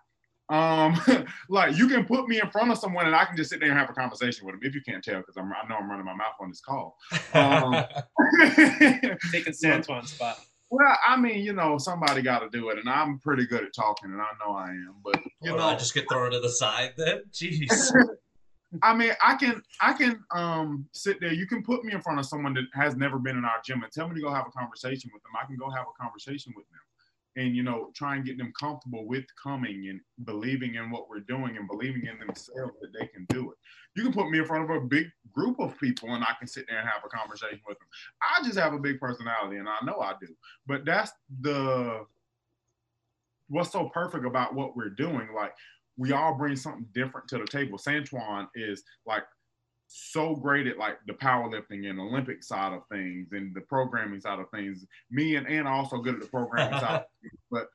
[0.49, 0.99] Um,
[1.49, 3.69] like you can put me in front of someone and I can just sit there
[3.69, 4.61] and have a conversation with them.
[4.63, 6.97] If you can't tell, because I'm I know I'm running my mouth on this call.
[7.33, 7.73] Um,
[9.31, 10.39] Taking Santuan's spot.
[10.71, 13.73] Well, I mean, you know, somebody got to do it, and I'm pretty good at
[13.73, 14.95] talking, and I know I am.
[15.03, 17.23] But you Or know, I just get thrown to the side then.
[17.31, 17.91] Jeez.
[18.81, 21.33] I mean, I can I can um sit there.
[21.33, 23.83] You can put me in front of someone that has never been in our gym
[23.83, 25.33] and tell me to go have a conversation with them.
[25.41, 26.79] I can go have a conversation with them,
[27.37, 31.21] and you know, try and get them comfortable with coming and believing in what we're
[31.21, 33.57] doing and believing in themselves that they can do it.
[33.95, 36.47] You can put me in front of a big group of people, and I can
[36.47, 37.87] sit there and have a conversation with them.
[38.21, 40.27] I just have a big personality, and I know I do.
[40.67, 42.05] But that's the
[43.47, 45.29] what's so perfect about what we're doing.
[45.35, 45.53] Like
[45.97, 47.77] we all bring something different to the table.
[47.77, 49.23] Santuan is like
[49.93, 54.39] so great at like the powerlifting and Olympic side of things and the programming side
[54.39, 54.85] of things.
[55.09, 57.67] Me and Ann are also good at the programming side, of things, but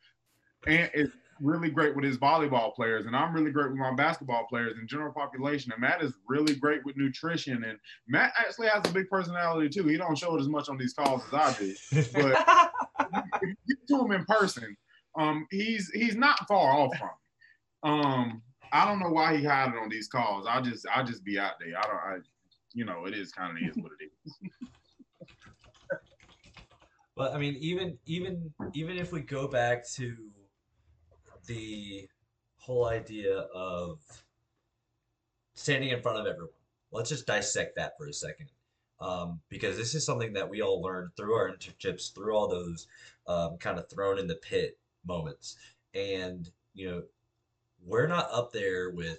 [0.66, 4.46] Ant is really great with his volleyball players, and I'm really great with my basketball
[4.48, 5.72] players and general population.
[5.72, 9.86] And Matt is really great with nutrition, and Matt actually has a big personality too.
[9.86, 11.74] He don't show it as much on these calls as I do.
[12.14, 12.70] But
[13.34, 14.76] if you get to him in person,
[15.18, 17.90] um, he's he's not far off from me.
[17.90, 20.46] Um, I don't know why he hide it on these calls.
[20.48, 21.78] I just I just be out there.
[21.78, 21.96] I don't.
[21.96, 22.16] I,
[22.74, 24.34] you know, it is kind of is what it is.
[27.16, 30.14] well, I mean, even even even if we go back to
[31.46, 32.08] the
[32.56, 33.98] whole idea of
[35.54, 36.50] standing in front of everyone,
[36.90, 38.50] let's just dissect that for a second,
[39.00, 42.88] um, because this is something that we all learned through our internships, through all those
[43.26, 45.56] um, kind of thrown in the pit moments,
[45.94, 47.02] and you know,
[47.86, 49.18] we're not up there with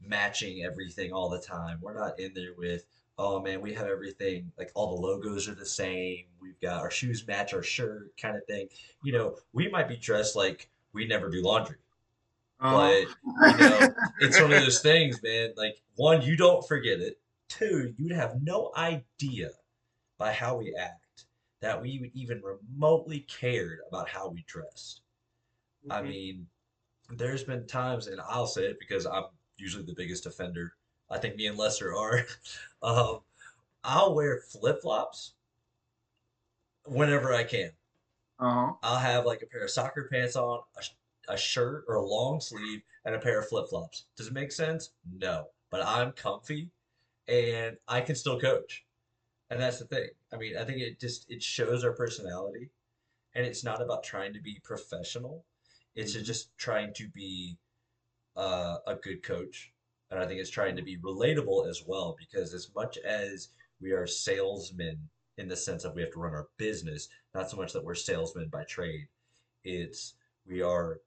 [0.00, 1.78] matching everything all the time.
[1.80, 2.86] We're not in there with
[3.16, 6.24] oh man, we have everything like all the logos are the same.
[6.40, 8.68] We've got our shoes match our shirt kind of thing.
[9.04, 11.76] You know, we might be dressed like we never do laundry,
[12.60, 13.06] Um, but
[13.58, 15.54] you know, it's one of those things, man.
[15.56, 17.20] Like one, you don't forget it.
[17.48, 19.50] Two, you'd have no idea
[20.18, 21.26] by how we act
[21.60, 25.02] that we even remotely cared about how we dressed.
[25.90, 26.08] I Mhm.
[26.08, 26.50] mean,
[27.10, 29.24] there's been times, and I'll say it because I'm
[29.56, 30.72] usually the biggest offender.
[31.10, 32.24] I think me and Lester are.
[32.82, 33.20] um,
[33.82, 35.34] I'll wear flip flops
[36.86, 37.70] whenever I can.
[38.38, 38.72] uh-huh.
[38.82, 42.40] I'll have like a pair of soccer pants on, a, a shirt or a long
[42.40, 44.06] sleeve, and a pair of flip flops.
[44.16, 44.90] Does it make sense?
[45.18, 46.70] No, but I'm comfy,
[47.28, 48.84] and I can still coach,
[49.50, 50.08] and that's the thing.
[50.32, 52.70] I mean, I think it just it shows our personality,
[53.34, 55.44] and it's not about trying to be professional.
[55.94, 57.56] It's just trying to be
[58.36, 59.72] uh, a good coach,
[60.10, 62.16] and I think it's trying to be relatable as well.
[62.18, 63.48] Because as much as
[63.80, 64.98] we are salesmen
[65.36, 67.94] in the sense that we have to run our business, not so much that we're
[67.94, 69.06] salesmen by trade.
[69.64, 70.14] It's
[70.46, 71.00] we are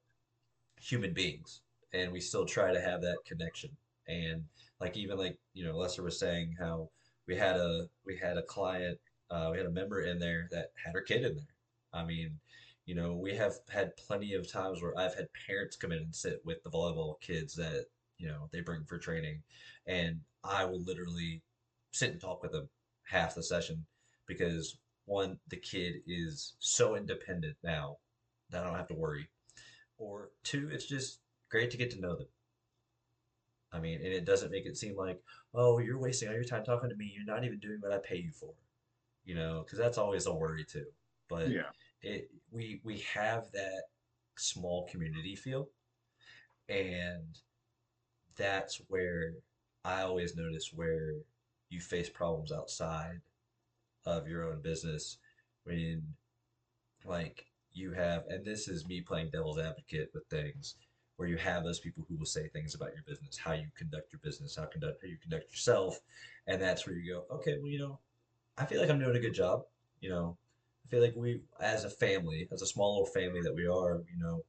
[0.79, 1.61] human beings,
[1.93, 3.69] and we still try to have that connection.
[4.07, 4.43] And
[4.79, 6.89] like even like you know, Lester was saying how
[7.27, 8.97] we had a we had a client,
[9.29, 11.53] uh, we had a member in there that had her kid in there.
[11.93, 12.39] I mean,
[12.87, 16.15] you know, we have had plenty of times where I've had parents come in and
[16.15, 17.85] sit with the volleyball kids that
[18.17, 19.43] you know they bring for training,
[19.85, 21.43] and I will literally
[21.91, 22.69] sit and talk with them
[23.03, 23.85] half the session
[24.25, 27.97] because one, the kid is so independent now
[28.49, 29.27] that I don't have to worry.
[29.97, 31.19] Or two, it's just
[31.49, 32.27] great to get to know them.
[33.73, 35.21] I mean, and it doesn't make it seem like,
[35.53, 37.13] oh, you're wasting all your time talking to me.
[37.13, 38.53] You're not even doing what I pay you for.
[39.25, 40.85] You know, because that's always a worry too.
[41.27, 41.63] But Yeah.
[42.01, 43.83] It we we have that
[44.37, 45.69] small community feel,
[46.69, 47.39] and
[48.35, 49.33] that's where
[49.83, 51.13] I always notice where
[51.69, 53.21] you face problems outside
[54.05, 55.17] of your own business
[55.63, 56.03] when
[57.05, 60.75] like you have, and this is me playing devil's advocate with things,
[61.17, 64.11] where you have those people who will say things about your business, how you conduct
[64.11, 65.99] your business, how conduct how you conduct yourself,
[66.47, 67.99] and that's where you go, okay, well, you know,
[68.57, 69.63] I feel like I'm doing a good job.
[70.01, 70.37] You know,
[70.87, 74.03] I feel like we, as a family, as a small little family that we are,
[74.09, 74.43] you know,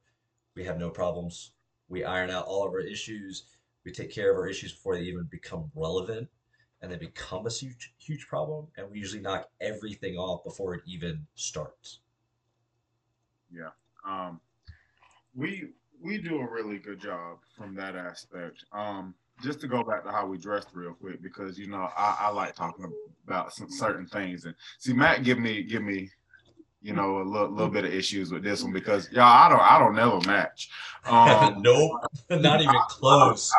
[0.55, 1.51] we have no problems.
[1.89, 3.45] We iron out all of our issues.
[3.83, 6.29] We take care of our issues before they even become relevant
[6.81, 8.67] and they become a huge, huge problem.
[8.77, 11.99] And we usually knock everything off before it even starts.
[13.51, 13.71] Yeah.
[14.07, 14.39] Um,
[15.35, 15.69] we
[16.01, 18.63] we do a really good job from that aspect.
[18.71, 22.17] Um, just to go back to how we dressed real quick, because you know I,
[22.21, 22.91] I like talking
[23.25, 24.45] about some certain things.
[24.45, 26.09] And see, Matt, give me give me,
[26.81, 29.59] you know, a little, little bit of issues with this one because y'all, I don't
[29.59, 30.69] I don't never match.
[31.05, 33.51] Um, nope, not even close.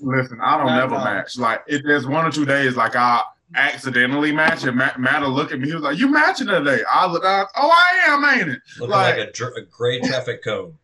[0.00, 1.38] listen, I don't never match.
[1.38, 3.22] Like if there's one or two days, like I
[3.54, 5.68] accidentally match and Matt, Matt will look at me.
[5.68, 8.60] He was like, "You matching today?" I look, out, oh, I am, ain't it?
[8.78, 10.74] Looking like, like a, dr- a gray traffic cone.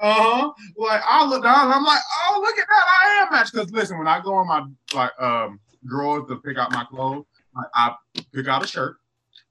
[0.00, 0.52] Uh huh.
[0.76, 3.52] Like I look down and I'm like, oh, look at that, I am matched.
[3.52, 7.24] Because listen, when I go in my like um drawers to pick out my clothes,
[7.56, 8.96] I, I pick out a shirt,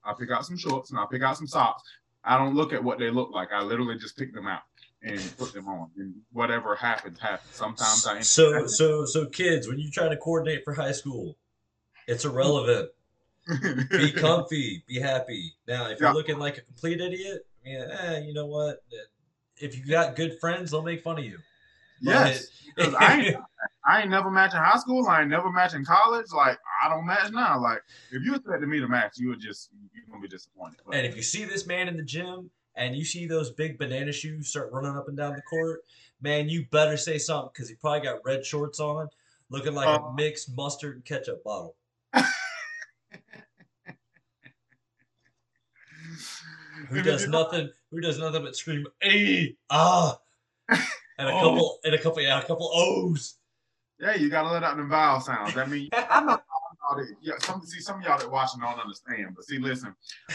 [0.07, 1.83] I pick out some shorts, and I pick out some socks.
[2.23, 3.49] I don't look at what they look like.
[3.51, 4.61] I literally just pick them out
[5.03, 7.55] and put them on, and whatever happens, happens.
[7.55, 8.21] Sometimes I.
[8.21, 11.37] So so so kids, when you try to coordinate for high school,
[12.07, 12.89] it's irrelevant.
[13.91, 15.53] be comfy, be happy.
[15.67, 18.83] Now, if you're looking like a complete idiot, I mean, eh, you know what?
[19.59, 21.37] if you got good friends, they'll make fun of you.
[21.99, 23.35] Yes, I
[23.87, 25.07] I ain't never match in high school.
[25.07, 26.31] I ain't never match in college.
[26.33, 27.59] Like I don't match now.
[27.61, 30.79] Like if you expected me to match, you would just you're gonna be disappointed.
[30.85, 33.77] But, and if you see this man in the gym and you see those big
[33.77, 35.81] banana shoes start running up and down the court,
[36.21, 39.07] man, you better say something because he probably got red shorts on,
[39.49, 41.75] looking like uh, a mixed mustard and ketchup bottle.
[46.89, 50.19] who does nothing who does nothing but scream a ah
[50.69, 50.79] and
[51.19, 51.41] a oh.
[51.41, 53.35] couple and a couple yeah a couple O's.
[53.99, 55.57] Yeah, you gotta let out the vowel sounds.
[55.57, 56.39] I mean, I know
[57.21, 59.93] yeah, some see some of y'all that watching don't understand, but see, listen.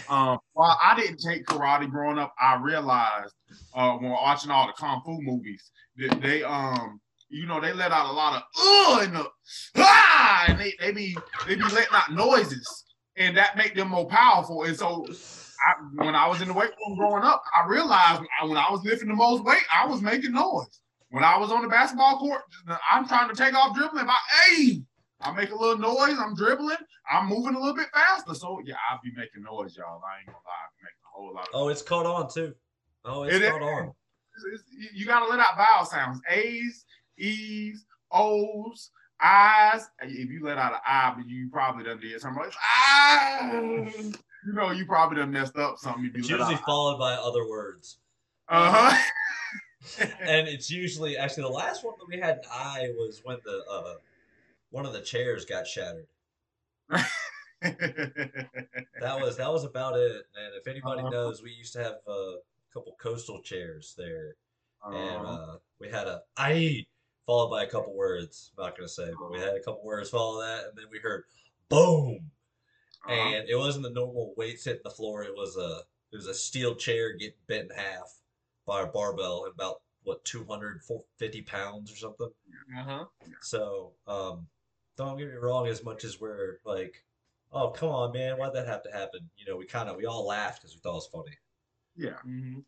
[0.09, 3.35] Um, while I didn't take karate growing up, I realized
[3.75, 7.93] uh, when watching all the kung fu movies that they um you know they let
[7.93, 9.27] out a lot of uh and the
[9.77, 12.85] ah and they, they be they be letting out noises
[13.17, 14.65] and that make them more powerful.
[14.65, 18.57] And so I, when I was in the weight room growing up, I realized when
[18.57, 20.81] I was lifting the most weight, I was making noise.
[21.13, 22.41] When I was on the basketball court,
[22.91, 24.07] I'm trying to take off dribbling.
[24.09, 24.83] I, hey,
[25.21, 26.17] I make a little noise.
[26.19, 26.79] I'm dribbling.
[27.11, 28.33] I'm moving a little bit faster.
[28.33, 30.01] So yeah, I'll be making noise, y'all.
[30.03, 31.49] I ain't gonna lie, I'm making a whole lot.
[31.49, 32.55] Of oh, it's caught on too.
[33.05, 33.69] Oh, it's it caught is.
[33.69, 33.93] on.
[34.37, 36.19] It's, it's, you gotta let out vowel sounds.
[36.31, 36.87] A's,
[37.19, 39.91] E's, O's, I's.
[40.01, 44.55] If you let out an I, but you probably done did something like ah you
[44.55, 46.11] know, you probably done messed up something.
[46.15, 47.99] It's usually followed by other words.
[48.49, 49.03] Uh huh.
[50.21, 53.63] and it's usually actually the last one that we had an I was when the
[53.71, 53.95] uh,
[54.71, 56.07] one of the chairs got shattered.
[56.91, 57.11] that
[59.21, 60.27] was that was about it.
[60.37, 61.11] And if anybody uh-huh.
[61.11, 62.37] knows, we used to have a
[62.73, 64.37] couple coastal chairs there,
[64.85, 64.97] uh-huh.
[64.97, 66.87] and uh, we had a I
[67.27, 68.53] followed by a couple words.
[68.57, 70.99] I'm not gonna say, but we had a couple words follow that, and then we
[70.99, 71.25] heard
[71.69, 72.31] boom
[73.07, 73.15] uh-huh.
[73.15, 75.23] and it wasn't the normal weights hitting the floor.
[75.23, 75.81] It was a
[76.13, 78.21] it was a steel chair getting bent in half
[78.67, 82.31] by a barbell and about what 250 pounds or something.
[82.79, 83.05] Uh-huh.
[83.41, 84.47] So um,
[84.97, 85.67] don't get me wrong.
[85.67, 87.05] As much as we're like,
[87.53, 89.21] oh come on, man, why'd that have to happen?
[89.37, 91.37] You know, we kind of we all laughed because we thought it was funny.
[91.97, 92.19] Yeah.
[92.27, 92.61] Mm-hmm.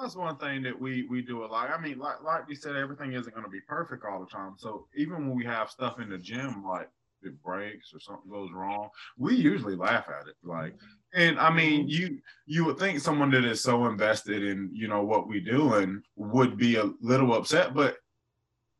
[0.00, 1.70] That's one thing that we we do a lot.
[1.70, 4.54] I mean, like like we said, everything isn't going to be perfect all the time.
[4.58, 6.90] So even when we have stuff in the gym, like
[7.22, 10.36] it breaks or something goes wrong, we usually laugh at it.
[10.42, 10.74] Like,
[11.14, 11.88] and I mean, mm-hmm.
[11.88, 15.74] you you would think someone that is so invested in you know what we do
[15.74, 17.96] and would be a little upset, but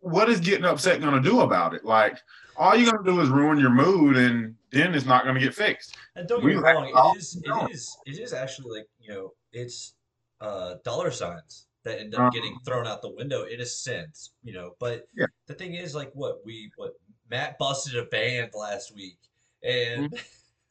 [0.01, 1.85] what is getting upset going to do about it?
[1.85, 2.19] Like,
[2.57, 5.41] all you're going to do is ruin your mood, and then it's not going to
[5.41, 5.97] get fixed.
[6.15, 9.33] And don't get me wrong, it is it is it is actually like you know
[9.53, 9.95] it's
[10.41, 12.31] uh, dollar signs that end up uh-huh.
[12.31, 14.73] getting thrown out the window in a sense, you know.
[14.81, 15.27] But yeah.
[15.47, 16.95] the thing is, like, what we what
[17.31, 19.19] Matt busted a band last week,
[19.63, 20.17] and mm-hmm.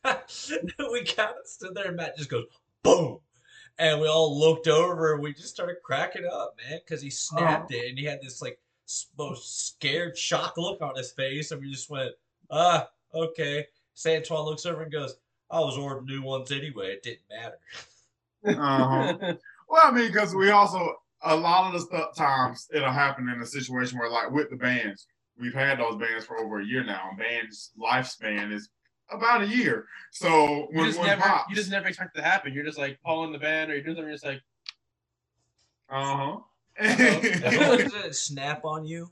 [0.91, 2.45] we kind of stood there, and Matt just goes
[2.83, 3.19] boom,
[3.77, 7.71] and we all looked over, and we just started cracking up, man, because he snapped
[7.73, 7.77] oh.
[7.77, 8.59] it, and he had this like
[9.17, 12.11] most scared, shocked look on his face, and we just went,
[12.51, 13.65] ah, okay.
[13.95, 15.15] Santuan looks over and goes,
[15.49, 16.93] I was ordering new ones anyway.
[16.93, 17.59] It didn't matter.
[18.61, 19.33] uh-huh.
[19.69, 23.41] Well, I mean, because we also a lot of the stuff times it'll happen in
[23.41, 25.07] a situation where, like with the bands,
[25.39, 27.09] we've had those bands for over a year now.
[27.09, 28.69] And bands lifespan is
[29.11, 29.87] about a year.
[30.11, 32.53] So when, you just never pop, you just never expect it to happen.
[32.53, 34.07] You're just like pulling the band or you're doing something.
[34.07, 34.41] You're just like,
[35.89, 36.37] Uh
[36.77, 37.51] If huh.
[37.51, 39.11] someone doesn't snap on you,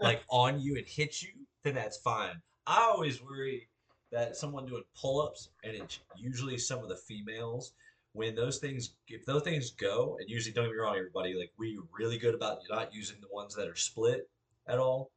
[0.00, 1.30] like on you and hit you,
[1.62, 2.40] then that's fine.
[2.66, 3.68] I always worry
[4.12, 7.72] that someone doing pull-ups, and it's usually some of the females,
[8.12, 11.50] when those things, if those things go, and usually don't get me wrong, everybody, like
[11.58, 14.28] we really good about not using the ones that are split
[14.66, 15.10] at all.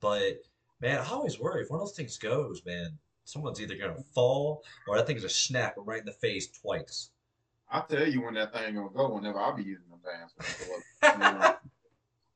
[0.00, 0.42] But
[0.80, 4.62] man, I always worry if one of those things goes, man, someone's either gonna fall
[4.88, 7.10] or that thing's gonna snap right in the face twice.
[7.70, 11.56] I'll tell you when that thing gonna go whenever I'll be using them bands.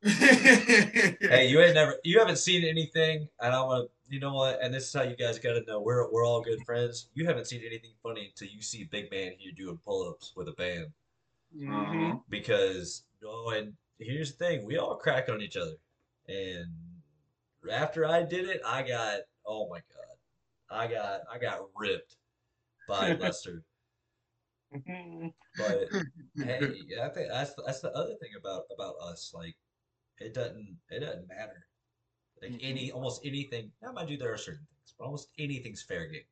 [0.03, 4.61] hey, you ain't never, you haven't seen anything, and I want to, you know what?
[4.62, 7.09] And this is how you guys got to know we're we're all good friends.
[7.14, 10.53] You haven't seen anything funny until you see Big Man here doing pull-ups with a
[10.53, 10.86] band,
[11.68, 12.16] Uh-huh.
[12.28, 15.74] because no, and here's the thing: we all crack on each other,
[16.28, 16.68] and
[17.70, 20.07] after I did it, I got, oh my god,
[20.70, 22.16] I got I got ripped
[22.88, 23.64] by Lester.
[24.74, 25.28] Mm-hmm.
[25.56, 25.88] But
[26.44, 26.60] hey,
[27.02, 29.32] I think that's that's the other thing about about us.
[29.34, 29.56] Like,
[30.18, 31.66] it doesn't it doesn't matter.
[32.42, 32.66] Like mm-hmm.
[32.66, 33.70] any almost anything.
[33.82, 36.22] Now, mind you, there are certain things, but almost anything's fair game.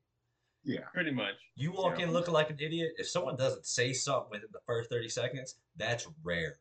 [0.64, 0.80] Yeah.
[0.92, 1.34] Pretty much.
[1.54, 2.06] You walk Yeah.
[2.06, 2.92] in looking like an idiot.
[2.98, 6.58] If someone doesn't say something within the first thirty seconds, that's rare.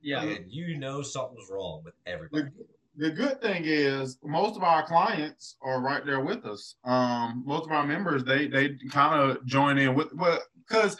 [0.00, 0.24] Yeah.
[0.24, 2.50] and you know something's wrong with everybody.
[2.96, 6.74] The good thing is most of our clients are right there with us.
[6.84, 10.38] Um, most of our members they they kind of join in with well
[10.68, 10.96] because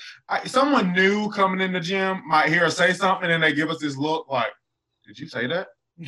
[0.47, 3.78] someone new coming in the gym might hear us say something and they give us
[3.78, 4.53] this look like,
[5.07, 5.68] "Did you say that?"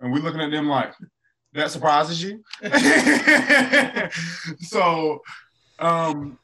[0.00, 0.92] and we're looking at them like,
[1.52, 2.42] "That surprises you."
[4.60, 5.20] so,
[5.78, 6.36] um,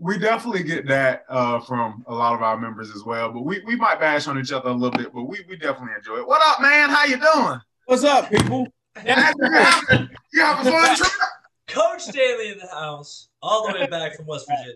[0.00, 3.30] we definitely get that uh, from a lot of our members as well.
[3.32, 5.94] But we, we might bash on each other a little bit, but we, we definitely
[5.96, 6.26] enjoy it.
[6.26, 6.90] What up, man?
[6.90, 7.60] How you doing?
[7.88, 8.66] What's up, people?
[9.02, 9.50] you having
[10.70, 10.94] fun?
[10.94, 11.08] Trip?
[11.68, 14.74] Coach Stanley in the house, all the way back from West Virginia.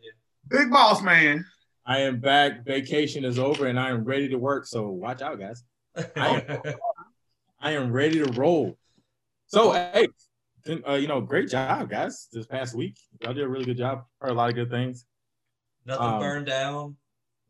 [0.49, 1.45] Big boss man.
[1.85, 2.65] I am back.
[2.65, 4.65] Vacation is over, and I am ready to work.
[4.65, 5.63] So watch out, guys.
[6.17, 8.79] I am ready to roll.
[9.45, 10.09] So, hey,
[10.89, 12.29] uh, you know, great job, guys.
[12.33, 14.07] This past week, y'all did a really good job.
[14.23, 15.05] Heard a lot of good things.
[15.85, 16.97] Nothing Um, burned down.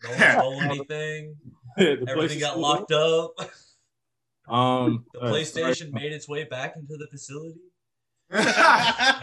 [0.02, 1.36] No one stole anything.
[1.76, 2.62] the Everything got cool.
[2.62, 3.30] locked up.
[4.48, 7.60] Um, The uh, PlayStation made its way back into the facility.
[8.32, 9.22] uh,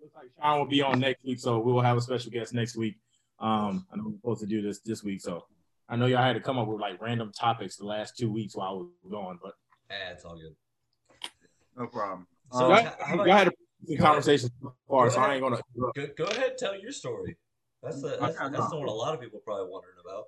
[0.00, 2.54] looks like Sean will be on next week, so we will have a special guest
[2.54, 2.96] next week.
[3.38, 5.44] Um, I know we're supposed to do this this week, so
[5.88, 8.54] I know y'all had to come up with like random topics the last two weeks
[8.56, 9.54] while I was gone, but
[9.90, 10.54] Eh, it's all good.
[11.76, 12.26] no problem.
[12.52, 13.52] So, Um, y'all, how- how y'all had a
[13.86, 15.34] good go conversation so far, so I ahead.
[15.36, 15.60] ain't gonna.
[15.94, 17.36] Go, go ahead and tell your story.
[17.82, 20.26] That's the that's, that's the one a lot of people probably wondering about.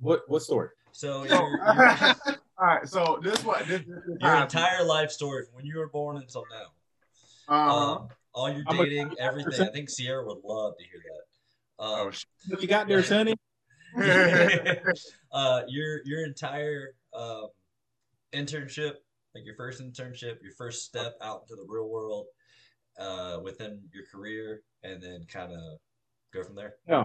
[0.00, 0.68] What what story?
[0.92, 2.14] So So, your, your,
[2.58, 5.78] all right, so this what this, this is your entire life story from when you
[5.78, 7.54] were born until now.
[7.54, 7.92] uh-huh.
[7.94, 9.66] Um, all your I'm a- dating, everything.
[9.66, 11.22] I think Sierra would love to hear that.
[11.78, 12.26] oh, Um, shit.
[12.48, 13.34] What you got there, Sonny?
[15.32, 17.48] uh, your your entire um,
[18.32, 18.94] internship,
[19.34, 22.26] like your first internship, your first step out into the real world
[22.98, 25.78] uh, within your career, and then kind of
[26.32, 26.74] go from there.
[26.88, 27.02] Yeah.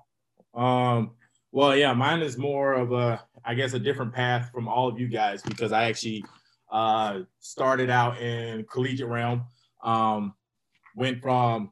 [0.54, 1.12] Um,
[1.56, 5.00] well, yeah, mine is more of a, I guess, a different path from all of
[5.00, 6.26] you guys because I actually
[6.70, 9.46] uh, started out in collegiate realm.
[9.82, 10.34] Um,
[10.98, 11.72] went from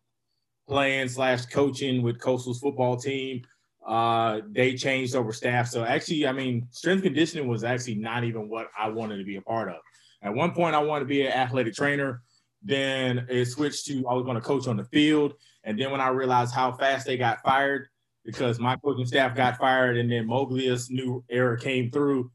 [0.70, 3.42] playing slash coaching with Coastal's football team.
[3.86, 8.48] Uh, they changed over staff, so actually, I mean, strength conditioning was actually not even
[8.48, 9.82] what I wanted to be a part of.
[10.22, 12.22] At one point, I wanted to be an athletic trainer.
[12.62, 15.34] Then it switched to I was going to coach on the field,
[15.66, 17.90] and then when I realized how fast they got fired,
[18.26, 22.32] because my coaching staff got fired and then Moglia's new era came through.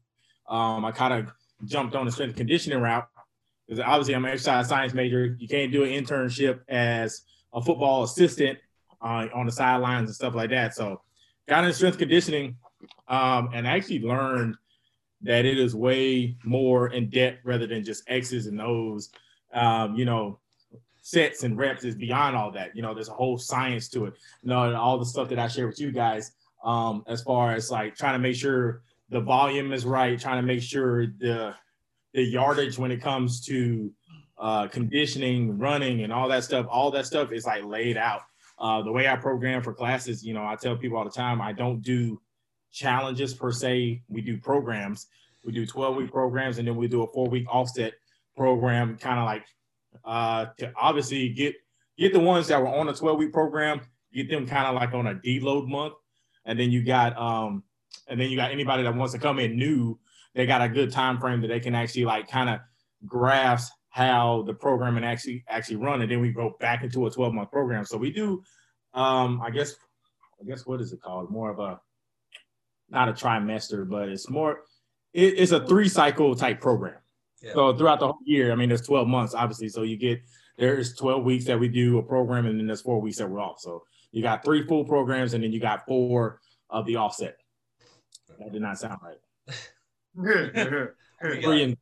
[0.47, 1.31] Um, I kind of
[1.65, 3.07] jumped on the strength conditioning route
[3.67, 5.35] because obviously I'm an exercise science major.
[5.39, 7.21] You can't do an internship as
[7.53, 8.59] a football assistant
[9.01, 10.75] uh, on the sidelines and stuff like that.
[10.75, 11.01] So
[11.47, 12.55] got into strength conditioning
[13.07, 14.55] um, and I actually learned
[15.21, 19.09] that it is way more in depth rather than just X's and O's.
[19.53, 20.39] Um, you know,
[21.09, 22.75] sets and reps is beyond all that.
[22.75, 25.39] You know, there's a whole science to it you know, and all the stuff that
[25.39, 26.33] I share with you guys,
[26.63, 30.45] um, as far as like trying to make sure the volume is right, trying to
[30.45, 31.55] make sure the
[32.13, 33.91] the yardage when it comes to
[34.37, 38.21] uh, conditioning, running, and all that stuff, all that stuff is like laid out.
[38.59, 41.41] Uh, the way I program for classes, you know, I tell people all the time,
[41.41, 42.21] I don't do
[42.71, 44.03] challenges per se.
[44.09, 45.07] We do programs.
[45.43, 47.93] We do 12 week programs, and then we do a four week offset
[48.35, 49.45] program, kind of like
[50.05, 51.55] uh, to obviously get
[51.97, 53.81] get the ones that were on a 12 week program,
[54.13, 55.93] get them kind of like on a deload month.
[56.45, 57.63] And then you got um
[58.07, 59.99] and then you got anybody that wants to come in new,
[60.33, 62.59] they got a good time frame that they can actually like kind of
[63.05, 66.01] grasp how the programming actually actually run.
[66.01, 67.85] And then we go back into a 12 month program.
[67.85, 68.43] So we do
[68.93, 69.75] um I guess
[70.41, 71.29] I guess what is it called?
[71.29, 71.79] More of a
[72.89, 74.61] not a trimester, but it's more
[75.13, 76.95] it, it's a three cycle type program.
[77.41, 77.53] Yeah.
[77.53, 79.69] So throughout the whole year, I mean, there's 12 months, obviously.
[79.69, 80.21] So you get
[80.57, 83.39] there's 12 weeks that we do a program, and then there's four weeks that we're
[83.39, 83.59] off.
[83.59, 87.37] So you got three full programs, and then you got four of the offset.
[88.39, 89.17] That did not sound right.
[91.21, 91.77] Three and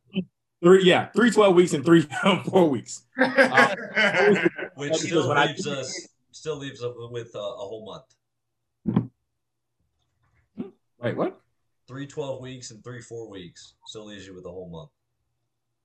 [0.62, 2.02] three, yeah, three 12 weeks and three
[2.50, 3.04] four weeks.
[4.74, 8.02] which still leaves us still leaves us with uh, a whole
[8.86, 9.10] month.
[11.00, 11.40] Wait, what?
[11.86, 14.90] Three 12 weeks and three four weeks still leaves you with a whole month.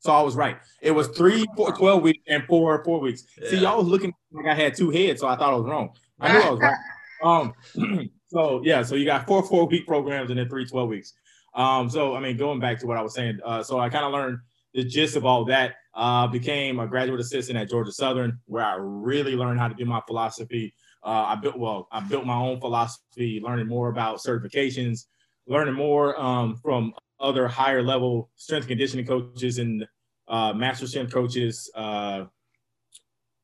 [0.03, 0.57] So I was right.
[0.81, 3.23] It was three, four, 12 weeks and four, four weeks.
[3.47, 3.61] See, Yeah.
[3.61, 5.91] y'all was looking like I had two heads, so I thought I was wrong.
[6.19, 6.77] I knew I was right.
[7.23, 7.53] Um,
[8.27, 11.13] so yeah, so you got four four week programs and then three 12 weeks.
[11.55, 14.03] Um, so I mean, going back to what I was saying, uh, so I kind
[14.03, 14.39] of learned
[14.73, 15.75] the gist of all that.
[15.93, 19.85] Uh, became a graduate assistant at Georgia Southern, where I really learned how to do
[19.85, 20.73] my philosophy.
[21.01, 25.05] Uh, I built well, I built my own philosophy, learning more about certifications,
[25.47, 29.87] learning more um, from other higher level strength conditioning coaches and
[30.33, 32.25] uh, master strength coaches uh,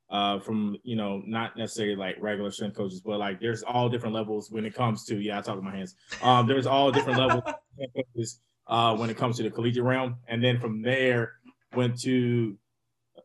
[0.10, 4.16] uh, from you know not necessarily like regular strength coaches, but like there's all different
[4.16, 5.96] levels when it comes to yeah I talk with my hands.
[6.24, 7.44] Um, there's all different levels
[7.96, 11.34] coaches uh, when it comes to the collegiate realm, and then from there
[11.76, 12.58] went to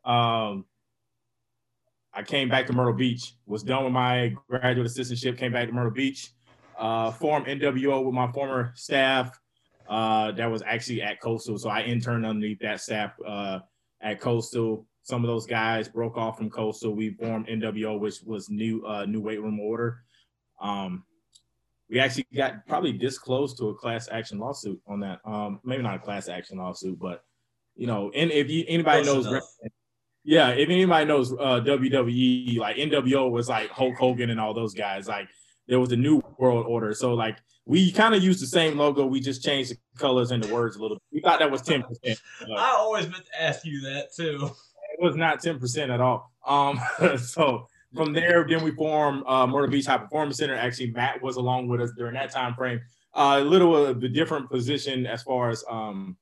[0.05, 0.67] um,
[2.13, 5.73] I came back to Myrtle Beach, was done with my graduate assistantship, came back to
[5.73, 6.33] Myrtle Beach,
[6.79, 9.41] uh, formed NWO with my former staff.
[9.89, 13.61] Uh, that was actually at Coastal, so I interned underneath that staff uh,
[14.01, 14.87] at Coastal.
[15.03, 16.95] Some of those guys broke off from Coastal.
[16.95, 20.05] We formed NWO, which was new uh, new weight room order.
[20.61, 21.05] Um,
[21.91, 25.21] we actually got probably this close to a class action lawsuit on that.
[25.25, 27.23] Um, maybe not a class action lawsuit, but
[27.77, 29.45] you know, and if you anybody Close knows enough.
[30.25, 34.73] yeah, if anybody knows uh, WWE, like NWO was like Hulk Hogan and all those
[34.73, 35.09] guys.
[35.09, 35.29] Like
[35.67, 36.95] there was a new world order.
[36.95, 39.07] So like we kind of used the same logo.
[39.07, 40.97] We just changed the colors and the words a little.
[40.97, 41.03] Bit.
[41.13, 42.19] We thought that was ten percent.
[42.57, 44.51] I always meant to ask you that too.
[44.93, 46.31] It was not ten percent at all.
[46.47, 46.79] Um,
[47.19, 50.55] so from there, then we formed uh, Myrtle Beach High Performance Center.
[50.55, 52.81] Actually, Matt was along with us during that time frame.
[53.15, 56.17] Uh, a little of a different position as far as um,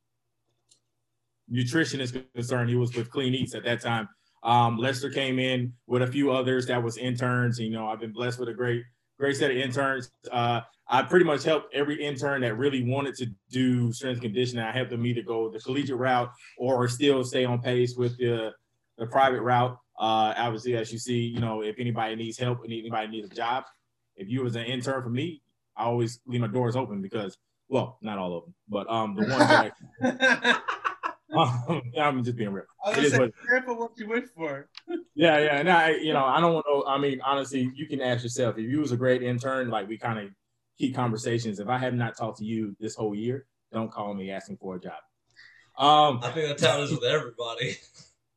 [1.49, 2.69] nutrition is concerned.
[2.69, 4.09] He was with Clean Eats at that time.
[4.43, 7.59] Um, Lester came in with a few others that was interns.
[7.59, 8.85] You know, I've been blessed with a great,
[9.23, 10.11] great set of interns.
[10.33, 14.65] Uh, I pretty much helped every intern that really wanted to do strength conditioning.
[14.65, 18.51] I helped them either go the collegiate route or still stay on pace with the,
[18.99, 19.79] the private route.
[19.97, 23.35] Uh, obviously, as you see, you know, if anybody needs help and anybody needs a
[23.35, 23.63] job,
[24.17, 25.41] if you was an intern for me,
[25.77, 29.23] I always leave my doors open because, well, not all of them, but um, the
[29.29, 30.63] ones that
[31.69, 32.65] um, I'm just being real.
[32.85, 34.69] I was It gonna is what- careful what you wish for.
[35.15, 36.91] Yeah, yeah, and I, you know, I don't want to.
[36.91, 39.99] I mean, honestly, you can ask yourself if you was a great intern, like we
[39.99, 40.31] kind of
[40.79, 41.61] keep conversations.
[41.61, 44.77] If I have not talked to you this whole year, don't call me asking for
[44.77, 44.95] a job.
[45.77, 47.77] Um, I think that's how it is with everybody.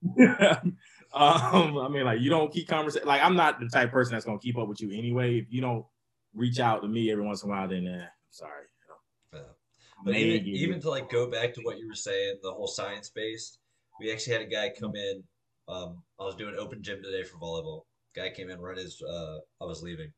[1.14, 3.08] um, I mean, like you don't keep conversation.
[3.08, 5.38] Like I'm not the type of person that's gonna keep up with you anyway.
[5.40, 5.86] If you don't
[6.34, 8.66] reach out to me every once in a while, then eh, I'm sorry.
[10.04, 12.68] But may even, even to like go back to what you were saying, the whole
[12.68, 13.60] science based,
[14.00, 15.24] we actually had a guy come in.
[15.68, 17.84] Um, I was doing open gym today for volleyball.
[18.16, 20.12] Guy came in right as uh, I was leaving,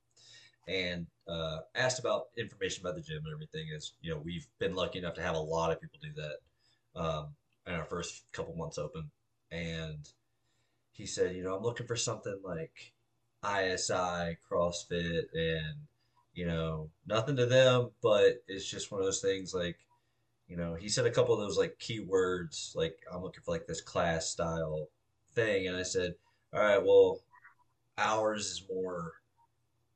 [0.68, 3.68] and uh, asked about information about the gym and everything.
[3.74, 7.02] Is you know we've been lucky enough to have a lot of people do that
[7.02, 7.28] um,
[7.66, 9.10] in our first couple months open,
[9.52, 10.10] and
[10.98, 12.94] he said, you know, I'm looking for something like
[13.46, 15.76] ISI, CrossFit, and
[16.38, 19.80] you know, nothing to them, but it's just one of those things like,
[20.48, 23.66] you know, he said a couple of those like keywords, like I'm looking for like
[23.66, 24.88] this class style
[25.34, 26.14] thing, and I said,
[26.54, 27.22] all right, well,
[27.98, 29.14] ours is more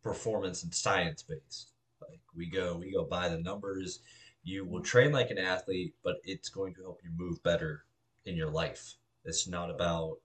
[0.01, 1.73] performance and science based.
[2.01, 3.99] Like we go, we go by the numbers.
[4.43, 7.85] You will train like an athlete, but it's going to help you move better
[8.25, 8.95] in your life.
[9.25, 10.17] It's not about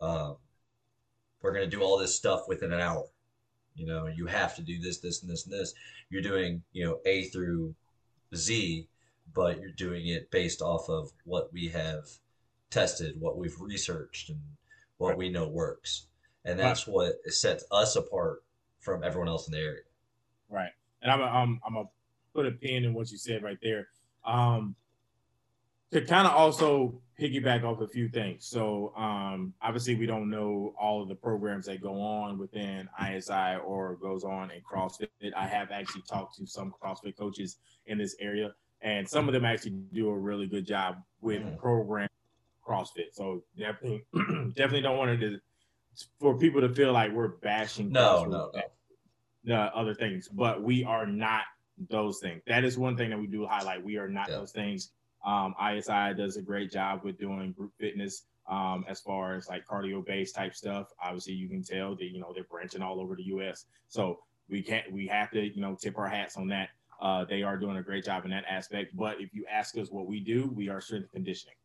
[0.00, 0.36] um,
[1.42, 3.06] we're going to do all this stuff within an hour.
[3.76, 5.74] You know, you have to do this, this, and this, and this.
[6.10, 7.74] You're doing, you know, A through
[8.34, 8.88] Z,
[9.34, 12.04] but you're doing it based off of what we have
[12.70, 14.40] tested, what we've researched, and
[14.98, 16.06] what we know works.
[16.44, 18.42] And that's what sets us apart
[18.80, 19.82] from everyone else in the area.
[20.48, 20.70] Right.
[21.02, 21.88] And I'm I'm I'm gonna
[22.34, 23.88] put a pin in what you said right there.
[24.24, 24.76] Um
[25.92, 28.46] to kind of also piggyback off a few things.
[28.46, 33.56] So um obviously we don't know all of the programs that go on within ISI
[33.64, 35.08] or goes on in CrossFit.
[35.36, 37.56] I have actually talked to some CrossFit coaches
[37.86, 38.52] in this area,
[38.82, 41.58] and some of them actually do a really good job with Mhm.
[41.58, 42.08] program
[42.66, 43.12] CrossFit.
[43.12, 44.04] So definitely
[44.54, 45.40] definitely don't want it to
[46.20, 48.50] for people to feel like we're bashing No, CrossFit no,
[49.44, 49.54] no.
[49.56, 51.44] uh, other things, but we are not
[51.88, 52.42] those things.
[52.46, 53.82] That is one thing that we do highlight.
[53.82, 54.36] We are not Yeah.
[54.38, 54.92] those things.
[55.24, 59.66] Um, ISI does a great job with doing group fitness um, as far as like
[59.66, 60.88] cardio based type stuff.
[61.02, 63.66] Obviously, you can tell that you know they're branching all over the U.S.
[63.88, 66.68] So we can't we have to you know tip our hats on that.
[67.00, 68.96] Uh, they are doing a great job in that aspect.
[68.96, 71.56] But if you ask us what we do, we are strength conditioning.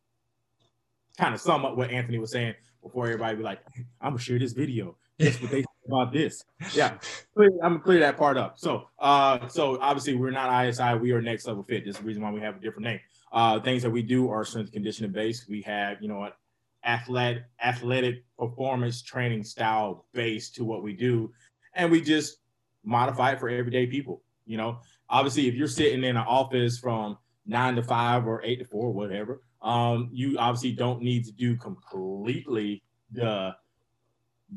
[1.18, 3.60] Kind of sum up what Anthony was saying before everybody be like,
[4.00, 4.96] I'm gonna share this video.
[5.18, 6.44] That's what they about this.
[6.74, 6.98] Yeah,
[7.36, 8.58] I'm gonna clear that part up.
[8.58, 10.94] So, uh, so obviously we're not ISI.
[11.00, 11.84] We are Next Level Fit.
[11.84, 13.00] This is the reason why we have a different name.
[13.32, 15.48] Uh, things that we do are strength conditioning based.
[15.48, 16.36] We have, you know, what
[16.84, 21.32] athletic athletic performance training style base to what we do,
[21.74, 22.38] and we just
[22.84, 24.22] modify it for everyday people.
[24.44, 27.16] You know, obviously, if you're sitting in an office from
[27.46, 31.56] nine to five or eight to four, whatever, um, you obviously don't need to do
[31.56, 33.54] completely the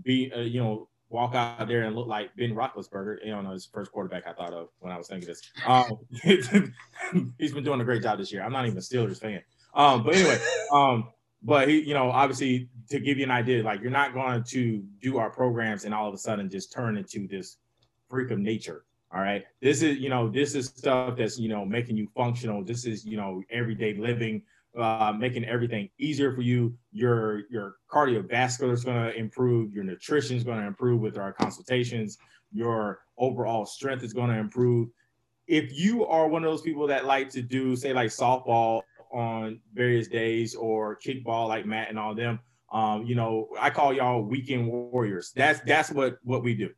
[0.03, 3.18] be, uh, you know, walk out there and look like Ben Roethlisberger.
[3.26, 5.41] You know, his first quarterback I thought of when I was thinking this.
[5.66, 5.99] Um,
[7.38, 8.43] he's been doing a great job this year.
[8.43, 9.41] I'm not even a Steelers fan.
[9.74, 10.38] Um, but anyway,
[10.72, 11.10] um,
[11.43, 14.84] but he, you know, obviously to give you an idea, like you're not going to
[15.01, 17.58] do our programs and all of a sudden just turn into this
[18.10, 18.86] freak of nature.
[19.14, 19.43] All right.
[19.62, 22.64] This is, you know, this is stuff that's, you know, making you functional.
[22.64, 24.41] This is, you know, everyday living,
[24.78, 26.76] uh, making everything easier for you.
[26.91, 29.73] Your your cardiovascular is going to improve.
[29.73, 32.17] Your nutrition is going to improve with our consultations.
[32.51, 34.89] Your overall strength is going to improve.
[35.47, 39.59] If you are one of those people that like to do, say, like softball on
[39.73, 42.39] various days or kickball, like Matt and all them,
[42.71, 45.32] um, you know, I call y'all weekend warriors.
[45.36, 46.71] That's that's what what we do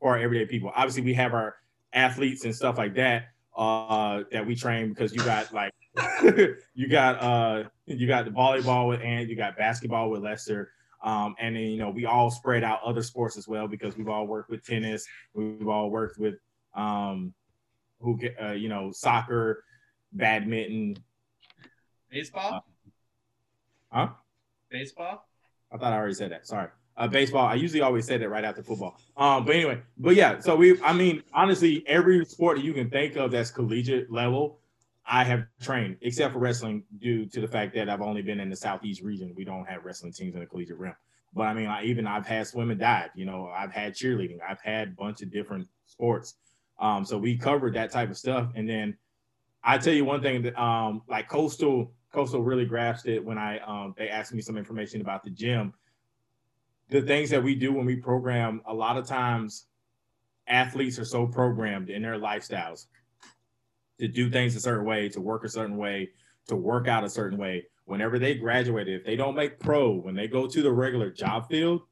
[0.00, 0.70] for our everyday people.
[0.74, 1.56] Obviously, we have our
[1.92, 5.72] athletes and stuff like that uh, that we train because you got like
[6.74, 10.70] you got uh you got the volleyball with and you got basketball with Lester.
[11.02, 14.08] Um, and then you know we all spread out other sports as well because we've
[14.08, 16.36] all worked with tennis, we've all worked with
[16.74, 17.34] um,
[18.00, 19.64] who uh, you know soccer,
[20.12, 20.96] badminton.
[22.10, 22.64] Baseball?
[23.92, 24.08] Huh?
[24.70, 25.28] Baseball?
[25.72, 26.46] I thought I already said that.
[26.46, 26.68] Sorry.
[26.96, 27.46] Uh, baseball.
[27.46, 28.96] I usually always say that right after football.
[29.16, 30.38] Um, but anyway, but yeah.
[30.38, 34.60] So we, I mean, honestly, every sport that you can think of that's collegiate level,
[35.06, 38.48] I have trained, except for wrestling, due to the fact that I've only been in
[38.48, 39.34] the southeast region.
[39.36, 40.94] We don't have wrestling teams in the collegiate realm.
[41.34, 43.10] But I mean, I, even I've had swimming dive.
[43.14, 44.38] You know, I've had cheerleading.
[44.48, 46.34] I've had a bunch of different sports.
[46.78, 48.48] Um, so we covered that type of stuff.
[48.54, 48.96] And then
[49.62, 53.58] I tell you one thing that, um, like coastal, coastal really grasped it when I,
[53.58, 55.74] um, they asked me some information about the gym
[56.90, 59.66] the things that we do when we program, a lot of times
[60.46, 62.86] athletes are so programmed in their lifestyles
[63.98, 66.10] to do things a certain way, to work a certain way,
[66.48, 67.66] to work out a certain way.
[67.86, 71.48] Whenever they graduate, if they don't make pro, when they go to the regular job
[71.48, 71.82] field,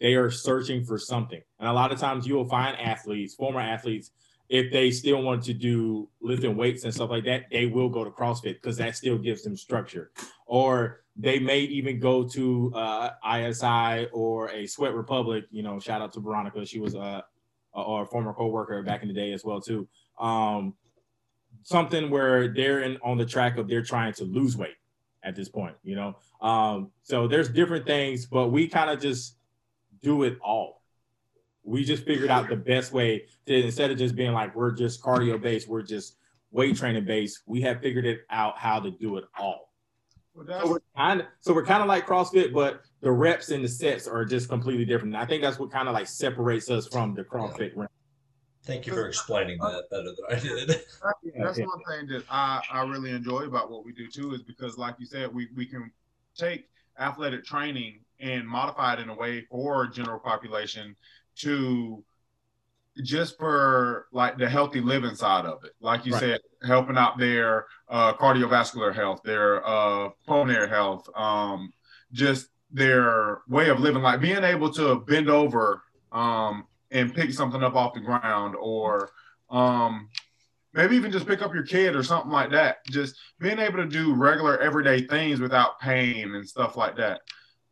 [0.00, 1.40] they are searching for something.
[1.58, 4.10] And a lot of times you will find athletes, former athletes,
[4.52, 8.04] if they still want to do lifting weights and stuff like that, they will go
[8.04, 10.10] to CrossFit because that still gives them structure.
[10.44, 15.44] Or they may even go to uh, ISI or a Sweat Republic.
[15.50, 16.66] You know, shout out to Veronica.
[16.66, 17.24] She was a,
[17.72, 19.88] or a former coworker back in the day as well too.
[20.18, 20.74] Um,
[21.62, 24.76] something where they're in on the track of they're trying to lose weight
[25.22, 25.76] at this point.
[25.82, 29.36] You know, um, so there's different things, but we kind of just
[30.02, 30.82] do it all.
[31.64, 35.02] We just figured out the best way to instead of just being like we're just
[35.02, 36.16] cardio based, we're just
[36.50, 37.42] weight training based.
[37.46, 39.72] We have figured it out how to do it all.
[40.34, 43.62] Well, So we're kind of so we're kind of like CrossFit, but the reps and
[43.62, 45.14] the sets are just completely different.
[45.14, 47.88] And I think that's what kind of like separates us from the CrossFit realm.
[48.64, 50.68] Thank you for explaining that better than I did.
[51.38, 54.78] that's one thing that I, I really enjoy about what we do too, is because
[54.78, 55.90] like you said, we, we can
[56.36, 60.94] take athletic training and modify it in a way for general population
[61.36, 62.04] to
[63.02, 65.72] just for like the healthy living side of it.
[65.80, 66.20] Like you Right.
[66.20, 71.72] said, helping out their uh, cardiovascular health, their uh, pulmonary health, um,
[72.12, 75.82] just their way of living, like being able to bend over
[76.12, 79.10] um, and pick something up off the ground or
[79.50, 80.08] um,
[80.74, 82.84] maybe even just pick up your kid or something like that.
[82.86, 87.20] Just being able to do regular everyday things without pain and stuff like that.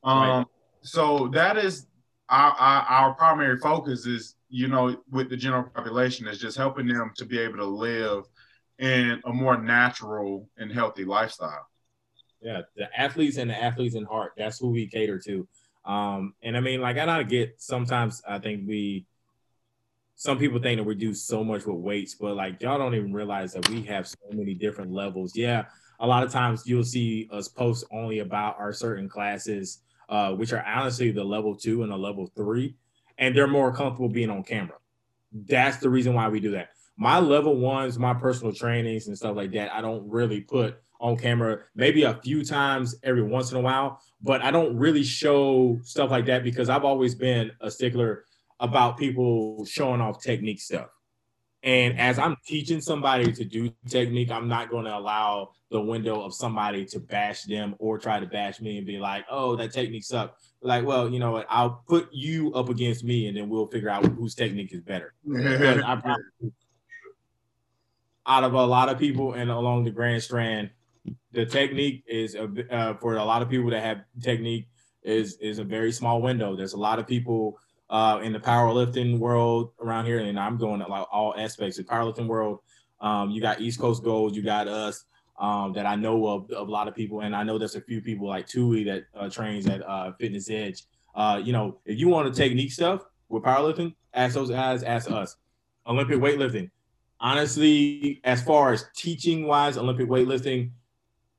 [0.02, 0.46] Um, Right.
[0.82, 1.86] So that is
[2.30, 6.86] our, our, our primary focus is, you know, with the general population is just helping
[6.86, 8.24] them to be able to live
[8.78, 11.66] in a more natural and healthy lifestyle.
[12.40, 14.32] Yeah, the athletes and the athletes in heart.
[14.38, 15.46] That's who we cater to.
[15.84, 19.06] Um, and I mean, like I don't get sometimes I think we
[20.20, 23.10] some people think that we do so much with weights, but like y'all don't even
[23.10, 25.34] realize that we have so many different levels.
[25.34, 25.64] Yeah,
[25.98, 29.78] a lot of times you'll see us post only about our certain classes,
[30.10, 32.76] uh, which are honestly the level two and the level three,
[33.16, 34.76] and they're more comfortable being on camera.
[35.32, 36.68] That's the reason why we do that.
[36.98, 41.16] my level ones, my personal trainings and stuff like that, I don't really put on
[41.16, 41.60] camera.
[41.74, 46.10] Maybe a few times every once in a while, but I don't really show stuff
[46.10, 48.26] like that because I've always been a stickler
[48.60, 50.88] about people showing off technique stuff.
[51.62, 56.22] And as I'm teaching somebody to do technique, I'm not going to allow the window
[56.22, 59.72] of somebody to bash them or try to bash me and be like, oh, that
[59.72, 60.40] technique sucked.
[60.62, 61.46] Like, well, you know what?
[61.50, 65.14] I'll put you up against me and then we'll figure out whose technique is better.
[68.26, 70.70] out of a lot of people and along the Grand Strand,
[71.32, 74.68] the technique is a, uh, for a lot of people that have technique
[75.02, 76.56] is is a very small window.
[76.56, 77.58] There's a lot of people
[77.90, 81.86] uh, in the powerlifting world around here, and I'm going at like all aspects of
[81.86, 82.60] powerlifting world.
[83.00, 85.04] Um, you got East Coast Gold, you got us
[85.38, 87.80] um, that I know of, of, a lot of people, and I know there's a
[87.80, 90.84] few people like Tui that uh, trains at uh, Fitness Edge.
[91.14, 95.10] Uh, you know, if you want to technique stuff with powerlifting, ask those guys, ask
[95.10, 95.36] us.
[95.86, 96.70] Olympic weightlifting.
[97.20, 100.70] Honestly, as far as teaching wise, Olympic weightlifting,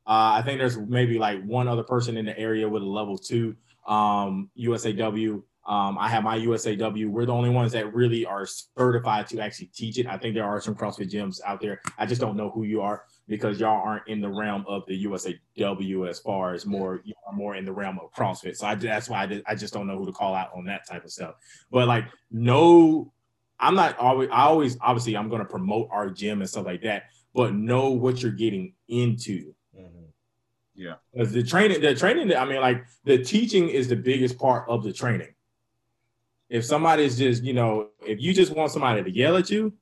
[0.06, 3.18] uh, I think there's maybe like one other person in the area with a level
[3.18, 3.56] two
[3.88, 5.42] um, USAW.
[5.68, 7.08] Um, I have my USAW.
[7.08, 10.08] We're the only ones that really are certified to actually teach it.
[10.08, 11.82] I think there are some CrossFit gyms out there.
[12.00, 15.06] I just don't know who you are because y'all aren't in the realm of the
[15.06, 18.58] USAW as far as more you are more in the realm of CrossFit.
[18.58, 20.66] So I, that's why I, did, I just don't know who to call out on
[20.66, 21.36] that type of stuff.
[21.70, 23.14] But like no,
[23.60, 24.30] I'm not always.
[24.32, 27.04] I always obviously I'm going to promote our gym and stuff like that.
[27.36, 29.54] But know what you're getting into.
[29.80, 30.06] Mm-hmm.
[30.74, 32.36] Yeah, because the training, the training.
[32.36, 35.30] I mean, like the teaching is the biggest part of the training
[36.52, 39.74] if somebody's just, you know, if you just want somebody to yell at you,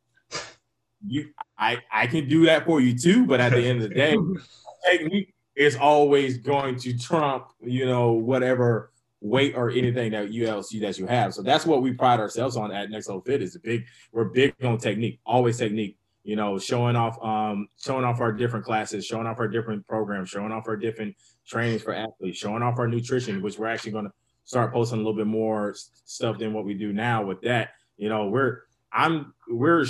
[1.06, 3.26] you I I can do that for you too.
[3.26, 4.16] But at the end of the day,
[4.90, 10.70] technique is always going to trump, you know, whatever weight or anything that you else
[10.70, 11.34] that you have.
[11.34, 14.26] So that's what we pride ourselves on at Next Level Fit is a big, we're
[14.26, 15.98] big on technique, always technique.
[16.24, 20.30] You know, showing off, um, showing off our different classes, showing off our different programs,
[20.30, 21.16] showing off our different
[21.48, 24.12] trainings for athletes, showing off our nutrition, which we're actually going to
[24.50, 27.70] start posting a little bit more stuff than what we do now with that.
[27.98, 29.86] You know, we're I'm we're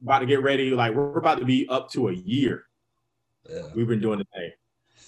[0.00, 0.70] about to get ready.
[0.70, 2.66] Like we're about to be up to a year.
[3.50, 3.62] Yeah.
[3.74, 4.52] We've been doing the thing.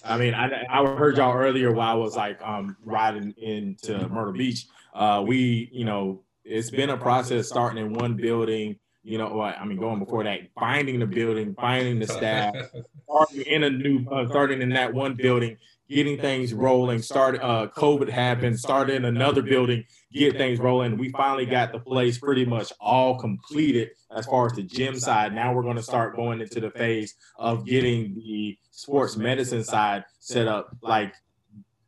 [0.05, 4.33] I mean, I, I heard y'all earlier while I was like um, riding into Myrtle
[4.33, 4.67] Beach.
[4.93, 8.77] Uh, we, you know, it's been a process starting in one building.
[9.05, 12.57] You know, I mean, going before that, finding the building, finding the staff,
[13.09, 15.59] starting in a new, uh, starting in that one building,
[15.91, 17.03] getting things rolling.
[17.03, 20.97] Start uh, COVID happened, started in another building, get things rolling.
[20.97, 25.35] We finally got the place pretty much all completed as far as the gym side.
[25.35, 30.05] Now we're going to start going into the phase of getting the sports medicine side
[30.21, 30.77] set up.
[30.81, 31.13] Like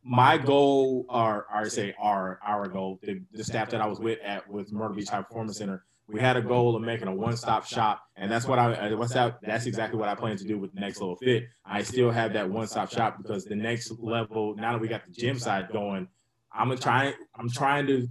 [0.03, 3.99] my goal, or, or I say our our goal, the, the staff that I was
[3.99, 7.15] with at with Myrtle Beach High Performance Center we had a goal of making a
[7.15, 9.39] one-stop shop, and that's what I what's that?
[9.41, 11.45] That's exactly what I plan to do with the next level fit.
[11.65, 15.13] I still have that one-stop shop because the next level, now that we got the
[15.13, 16.07] gym side going,
[16.53, 18.07] I'm trying I'm trying to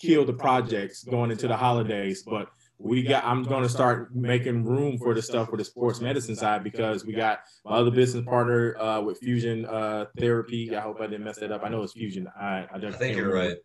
[0.00, 4.64] kill the projects going into the holidays, but we got I'm going to start making
[4.64, 8.24] room for the stuff for the sports medicine side because we got my other business
[8.24, 10.74] partner uh, with Fusion uh, Therapy.
[10.74, 11.62] I hope I didn't mess that up.
[11.64, 12.28] I know it's Fusion.
[12.40, 13.56] I I, I think you're right.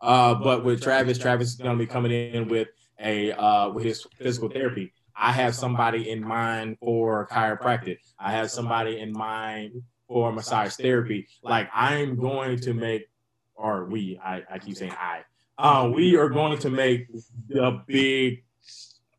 [0.00, 2.68] Uh, but with Travis, Travis is going to be coming in with
[3.00, 4.92] a uh, with his physical therapy.
[5.16, 7.98] I have somebody in mind for chiropractic.
[8.18, 11.26] I have somebody in mind for massage therapy.
[11.42, 13.08] Like I'm going to make,
[13.54, 15.22] or we, I, I keep saying I,
[15.58, 17.08] uh, we are going to make
[17.48, 18.44] the big,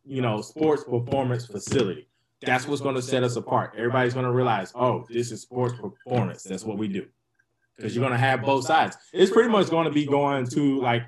[0.06, 2.08] you know, sports performance facility.
[2.42, 3.74] That's what's going to set us apart.
[3.76, 6.44] Everybody's going to realize, oh, this is sports performance.
[6.44, 7.08] That's what we do.
[7.76, 8.96] Because you're going to have both sides.
[9.14, 11.04] It's pretty much going to be going to like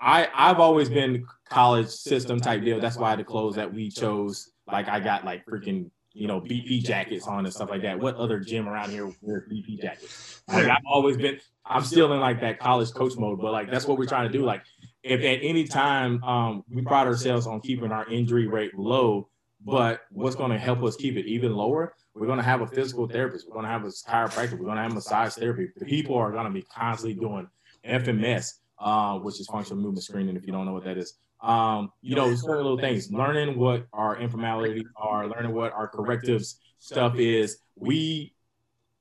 [0.00, 2.80] I I've always been college system type deal.
[2.80, 6.84] That's why the clothes that we chose, like I got like freaking you know BP
[6.84, 7.98] jackets on and stuff like that.
[7.98, 10.42] What other gym around here wears BP jackets?
[10.48, 11.40] Like I've always been.
[11.64, 14.38] I'm still in like that college coach mode, but like that's what we're trying to
[14.38, 14.44] do.
[14.44, 14.62] Like
[15.02, 19.28] if at any time um, we pride ourselves on keeping our injury rate low,
[19.64, 21.94] but what's going to help us keep it even lower?
[22.14, 23.46] We're going to have a physical therapist.
[23.46, 24.52] We're going to have a chiropractor.
[24.52, 25.68] We're going to have massage therapy.
[25.84, 27.48] People are going to be constantly doing
[27.86, 30.36] FMS uh, which is functional movement screening.
[30.36, 33.10] If you don't know what that is, um, you know, certain little things.
[33.12, 37.58] Learning what our informality are, learning what our correctives stuff is.
[37.76, 38.34] We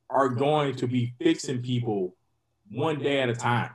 [0.09, 2.15] are going to be fixing people
[2.71, 3.71] one day at a time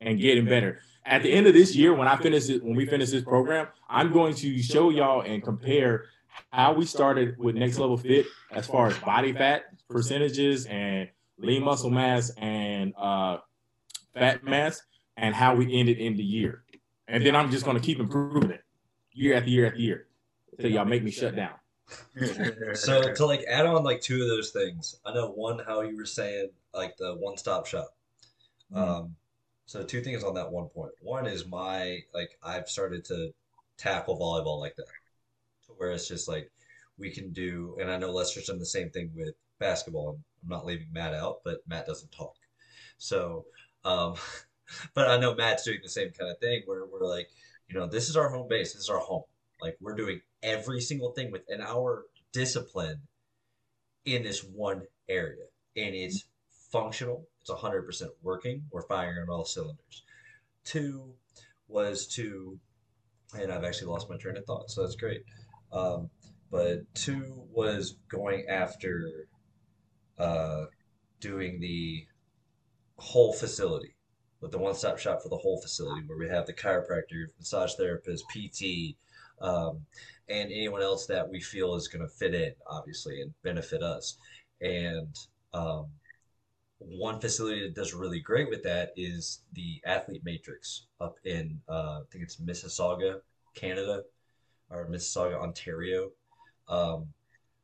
[0.00, 0.80] and getting better.
[1.04, 3.68] At the end of this year, when I finish it, when we finish this program,
[3.88, 6.06] I'm going to show y'all and compare
[6.50, 11.64] how we started with Next Level Fit as far as body fat percentages and lean
[11.64, 13.38] muscle mass and uh,
[14.14, 14.82] fat mass
[15.20, 16.62] and how we ended in the year.
[17.06, 18.64] And then I'm just going to keep improving it
[19.12, 20.06] year after year after year.
[20.58, 21.54] till y'all make me shut down.
[22.74, 25.96] So to like add on like two of those things, I know one how you
[25.96, 27.96] were saying like the one stop shop.
[28.72, 28.78] Mhm.
[28.78, 29.16] Um,
[29.66, 30.92] so two things on that one point.
[31.00, 33.34] One is my like I've started to
[33.76, 34.86] tackle volleyball like that,
[35.66, 36.50] to where it's just like
[36.96, 40.10] we can do, and I know Lester's done the same thing with basketball.
[40.10, 42.36] and I'm not leaving Matt out, but Matt doesn't talk.
[42.98, 43.46] So,
[43.84, 44.14] um,
[44.94, 47.28] but I know Matt's doing the same kind of thing where we're like,
[47.68, 49.24] you know, this is our home base, this is our home.
[49.60, 53.00] Like we're doing every single thing within our discipline
[54.04, 55.44] in this one area,
[55.76, 56.24] and it's
[56.72, 57.26] functional.
[57.40, 58.64] It's 100% working.
[58.70, 60.02] We're firing on all cylinders.
[60.64, 61.14] Two
[61.68, 62.58] was to,
[63.34, 65.24] and I've actually lost my train of thought, so that's great.
[65.72, 66.10] Um,
[66.50, 69.28] but two was going after
[70.18, 70.64] uh,
[71.20, 72.06] doing the
[72.96, 73.94] whole facility
[74.40, 78.24] with the one-stop shop for the whole facility where we have the chiropractor massage therapist
[78.28, 78.96] pt
[79.40, 79.80] um,
[80.28, 84.16] and anyone else that we feel is going to fit in obviously and benefit us.
[84.60, 85.18] And
[85.52, 85.86] um,
[86.78, 92.00] one facility that does really great with that is the athlete matrix up in uh,
[92.00, 93.20] i think it's mississauga
[93.54, 94.02] canada
[94.70, 96.10] or mississauga ontario
[96.68, 97.06] um,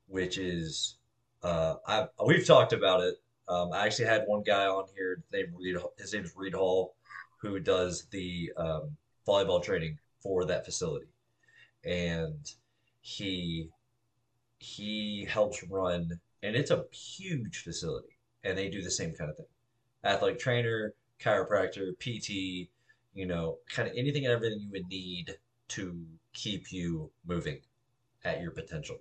[0.06, 0.96] which is
[1.42, 3.14] uh, I've, we've talked about it
[3.48, 5.76] um, I actually had one guy on here named Reed.
[5.98, 6.94] His name is Reed Hall,
[7.38, 11.06] who does the um, volleyball training for that facility,
[11.84, 12.50] and
[13.00, 13.68] he
[14.58, 19.36] he helps run, and it's a huge facility, and they do the same kind of
[19.36, 19.46] thing:
[20.04, 22.68] athletic trainer, chiropractor, PT,
[23.14, 25.36] you know, kind of anything and everything you would need
[25.68, 27.60] to keep you moving
[28.24, 28.96] at your potential.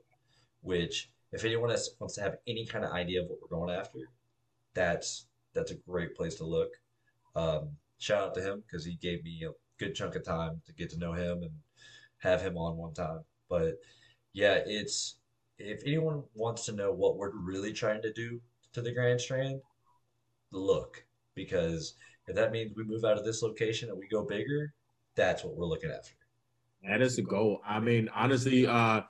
[0.62, 3.76] Which, if anyone has, wants to have any kind of idea of what we're going
[3.76, 4.00] after,
[4.76, 6.70] that's that's a great place to look.
[7.36, 9.52] Um, shout out to him because he gave me a
[9.84, 11.52] good chunk of time to get to know him and
[12.20, 13.22] have him on one time.
[13.50, 13.80] But
[14.34, 15.16] yeah, it's
[15.58, 18.40] if anyone wants to know what we're really trying to do
[18.74, 19.62] to the Grand Strand,
[20.52, 21.04] look
[21.34, 21.96] because
[22.28, 24.74] if that means we move out of this location and we go bigger,
[25.16, 26.14] that's what we're looking after.
[26.88, 27.62] That is the goal.
[27.66, 29.02] I mean, honestly, uh,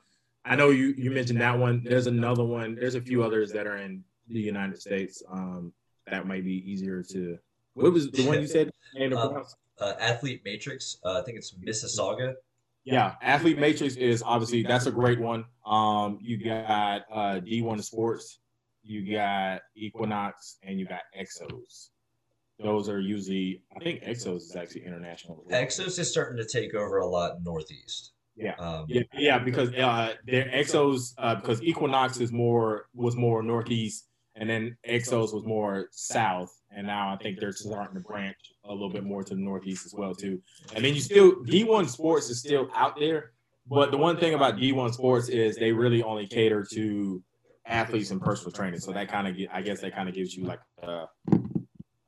[0.44, 1.82] I know you you mentioned that one.
[1.84, 2.76] There's another one.
[2.76, 5.22] There's a few others that are in the United States.
[5.30, 5.72] Um,
[6.06, 7.38] that might be easier to.
[7.74, 8.70] What was the one you said?
[8.98, 9.44] Um.
[9.78, 12.34] Uh, Athlete Matrix, uh, I think it's Mississauga.
[12.84, 15.44] Yeah, Athlete Matrix is obviously that's a great one.
[15.66, 18.38] Um, you got uh, D1 Sports,
[18.82, 21.88] you got Equinox, and you got Exos.
[22.58, 25.44] Those are usually, I think Exos is actually international.
[25.50, 28.12] Exos is starting to take over a lot northeast.
[28.36, 28.54] Yeah.
[28.58, 34.05] Um, Yeah, yeah, because uh, their Exos, uh, because Equinox is more was more northeast,
[34.36, 38.72] and then Exos was more south, and now I think they're starting to branch a
[38.72, 40.40] little bit more to the northeast as well too.
[40.74, 43.32] And then you still D1 Sports is still out there,
[43.68, 47.22] but the one thing about D1 Sports is they really only cater to
[47.66, 48.80] athletes and personal training.
[48.80, 51.06] So that kind of, I guess, that kind of gives you like a,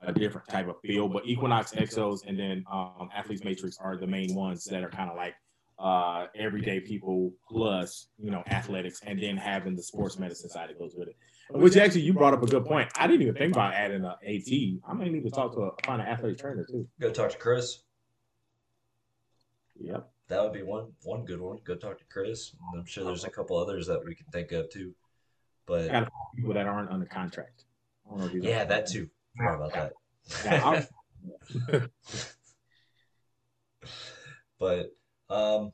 [0.02, 1.08] a different type of feel.
[1.08, 5.10] But Equinox, Exos, and then um, Athletes Matrix are the main ones that are kind
[5.10, 5.34] of like
[5.78, 10.78] uh, everyday people plus you know athletics, and then having the sports medicine side that
[10.78, 11.16] goes with it.
[11.50, 12.90] Which actually, you brought up a good point.
[12.96, 14.52] I didn't even think about adding a AT.
[14.86, 16.86] I might need to talk to a find an athletic trainer too.
[17.00, 17.78] Go talk to Chris.
[19.80, 20.10] Yep.
[20.28, 21.58] That would be one one good one.
[21.64, 22.52] Go talk to Chris.
[22.74, 24.94] I'm sure there's a couple others that we can think of too.
[25.66, 25.88] But
[26.36, 27.64] people that aren't under contract.
[28.06, 28.48] I don't know if you know.
[28.48, 29.08] yeah, that too.
[29.36, 29.92] Forgot about that.
[31.70, 31.78] Yeah,
[34.58, 34.92] but
[35.30, 35.72] um,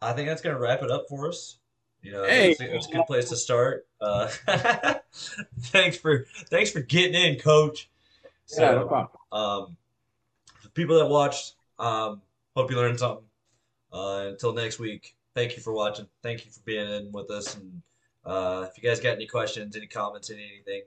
[0.00, 1.58] I think that's gonna wrap it up for us.
[2.02, 2.52] You know, Hey.
[2.52, 3.86] it's, a, it's a good place to start.
[4.00, 4.28] Uh,
[5.60, 7.88] thanks for thanks for getting in, Coach.
[8.46, 9.08] So, yeah, no problem.
[9.30, 9.76] Um,
[10.60, 12.22] for people that watched, um,
[12.56, 13.24] hope you learned something.
[13.92, 16.06] Uh, until next week, thank you for watching.
[16.22, 17.56] Thank you for being in with us.
[17.56, 17.82] And
[18.24, 20.82] uh, if you guys got any questions, any comments, any anything,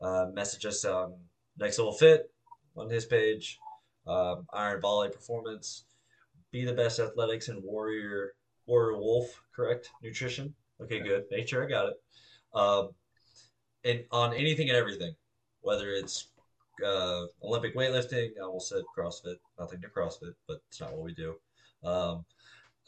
[0.00, 1.14] uh, message us on
[1.58, 2.30] Next Level Fit
[2.76, 3.58] on his page.
[4.06, 5.84] Um, Iron Volley Performance.
[6.52, 8.34] Be the best athletics and Warrior
[8.66, 9.42] Warrior Wolf.
[9.54, 10.54] Correct nutrition.
[10.80, 11.24] Okay, good.
[11.30, 11.94] Make sure I got it.
[12.54, 12.90] Um,
[13.84, 15.14] and on anything and everything,
[15.60, 16.28] whether it's
[16.84, 18.30] uh, Olympic weightlifting.
[18.38, 19.36] I almost said CrossFit.
[19.58, 21.34] Nothing to CrossFit, but it's not what we do.
[21.84, 22.24] Um,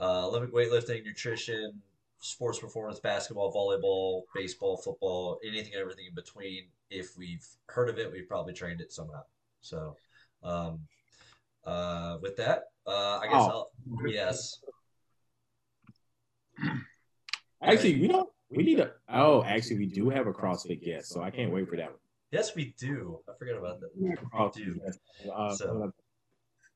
[0.00, 1.80] uh, Olympic weightlifting, nutrition,
[2.20, 6.64] sports performance, basketball, volleyball, baseball, football, anything and everything in between.
[6.90, 9.22] If we've heard of it, we've probably trained it somehow.
[9.60, 9.96] So,
[10.42, 10.80] um,
[11.64, 13.68] uh, with that, uh, I guess Oh.
[14.00, 14.60] I'll, yes.
[17.62, 18.30] Actually, we don't.
[18.50, 18.92] We need a.
[19.08, 21.98] Oh, actually, we do have a CrossFit guest, so I can't wait for that one.
[22.30, 23.20] Yes, we do.
[23.28, 23.90] I forgot about that.
[23.96, 24.14] We
[24.64, 24.80] do.
[25.32, 25.92] Uh, So-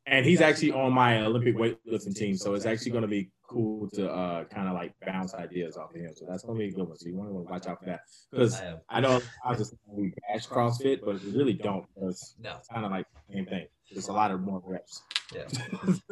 [0.06, 3.88] and he's actually on my Olympic weightlifting team, so it's actually going to be cool
[3.90, 6.10] to uh, kind of like bounce ideas off of him.
[6.16, 6.96] So that's going to be a good one.
[6.96, 8.00] So you want to watch out for that
[8.30, 8.76] because I.
[8.88, 12.56] I know I was just we bash CrossFit, but we really don't because No.
[12.58, 13.66] it's kind of like the same thing.
[13.92, 15.02] There's a lot of more reps.
[15.34, 15.44] Yeah.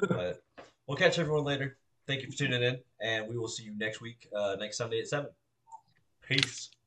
[0.00, 0.42] but
[0.86, 1.78] we'll catch everyone later.
[2.06, 5.00] Thank you for tuning in, and we will see you next week, uh, next Sunday
[5.00, 5.30] at seven.
[6.28, 6.77] Peace.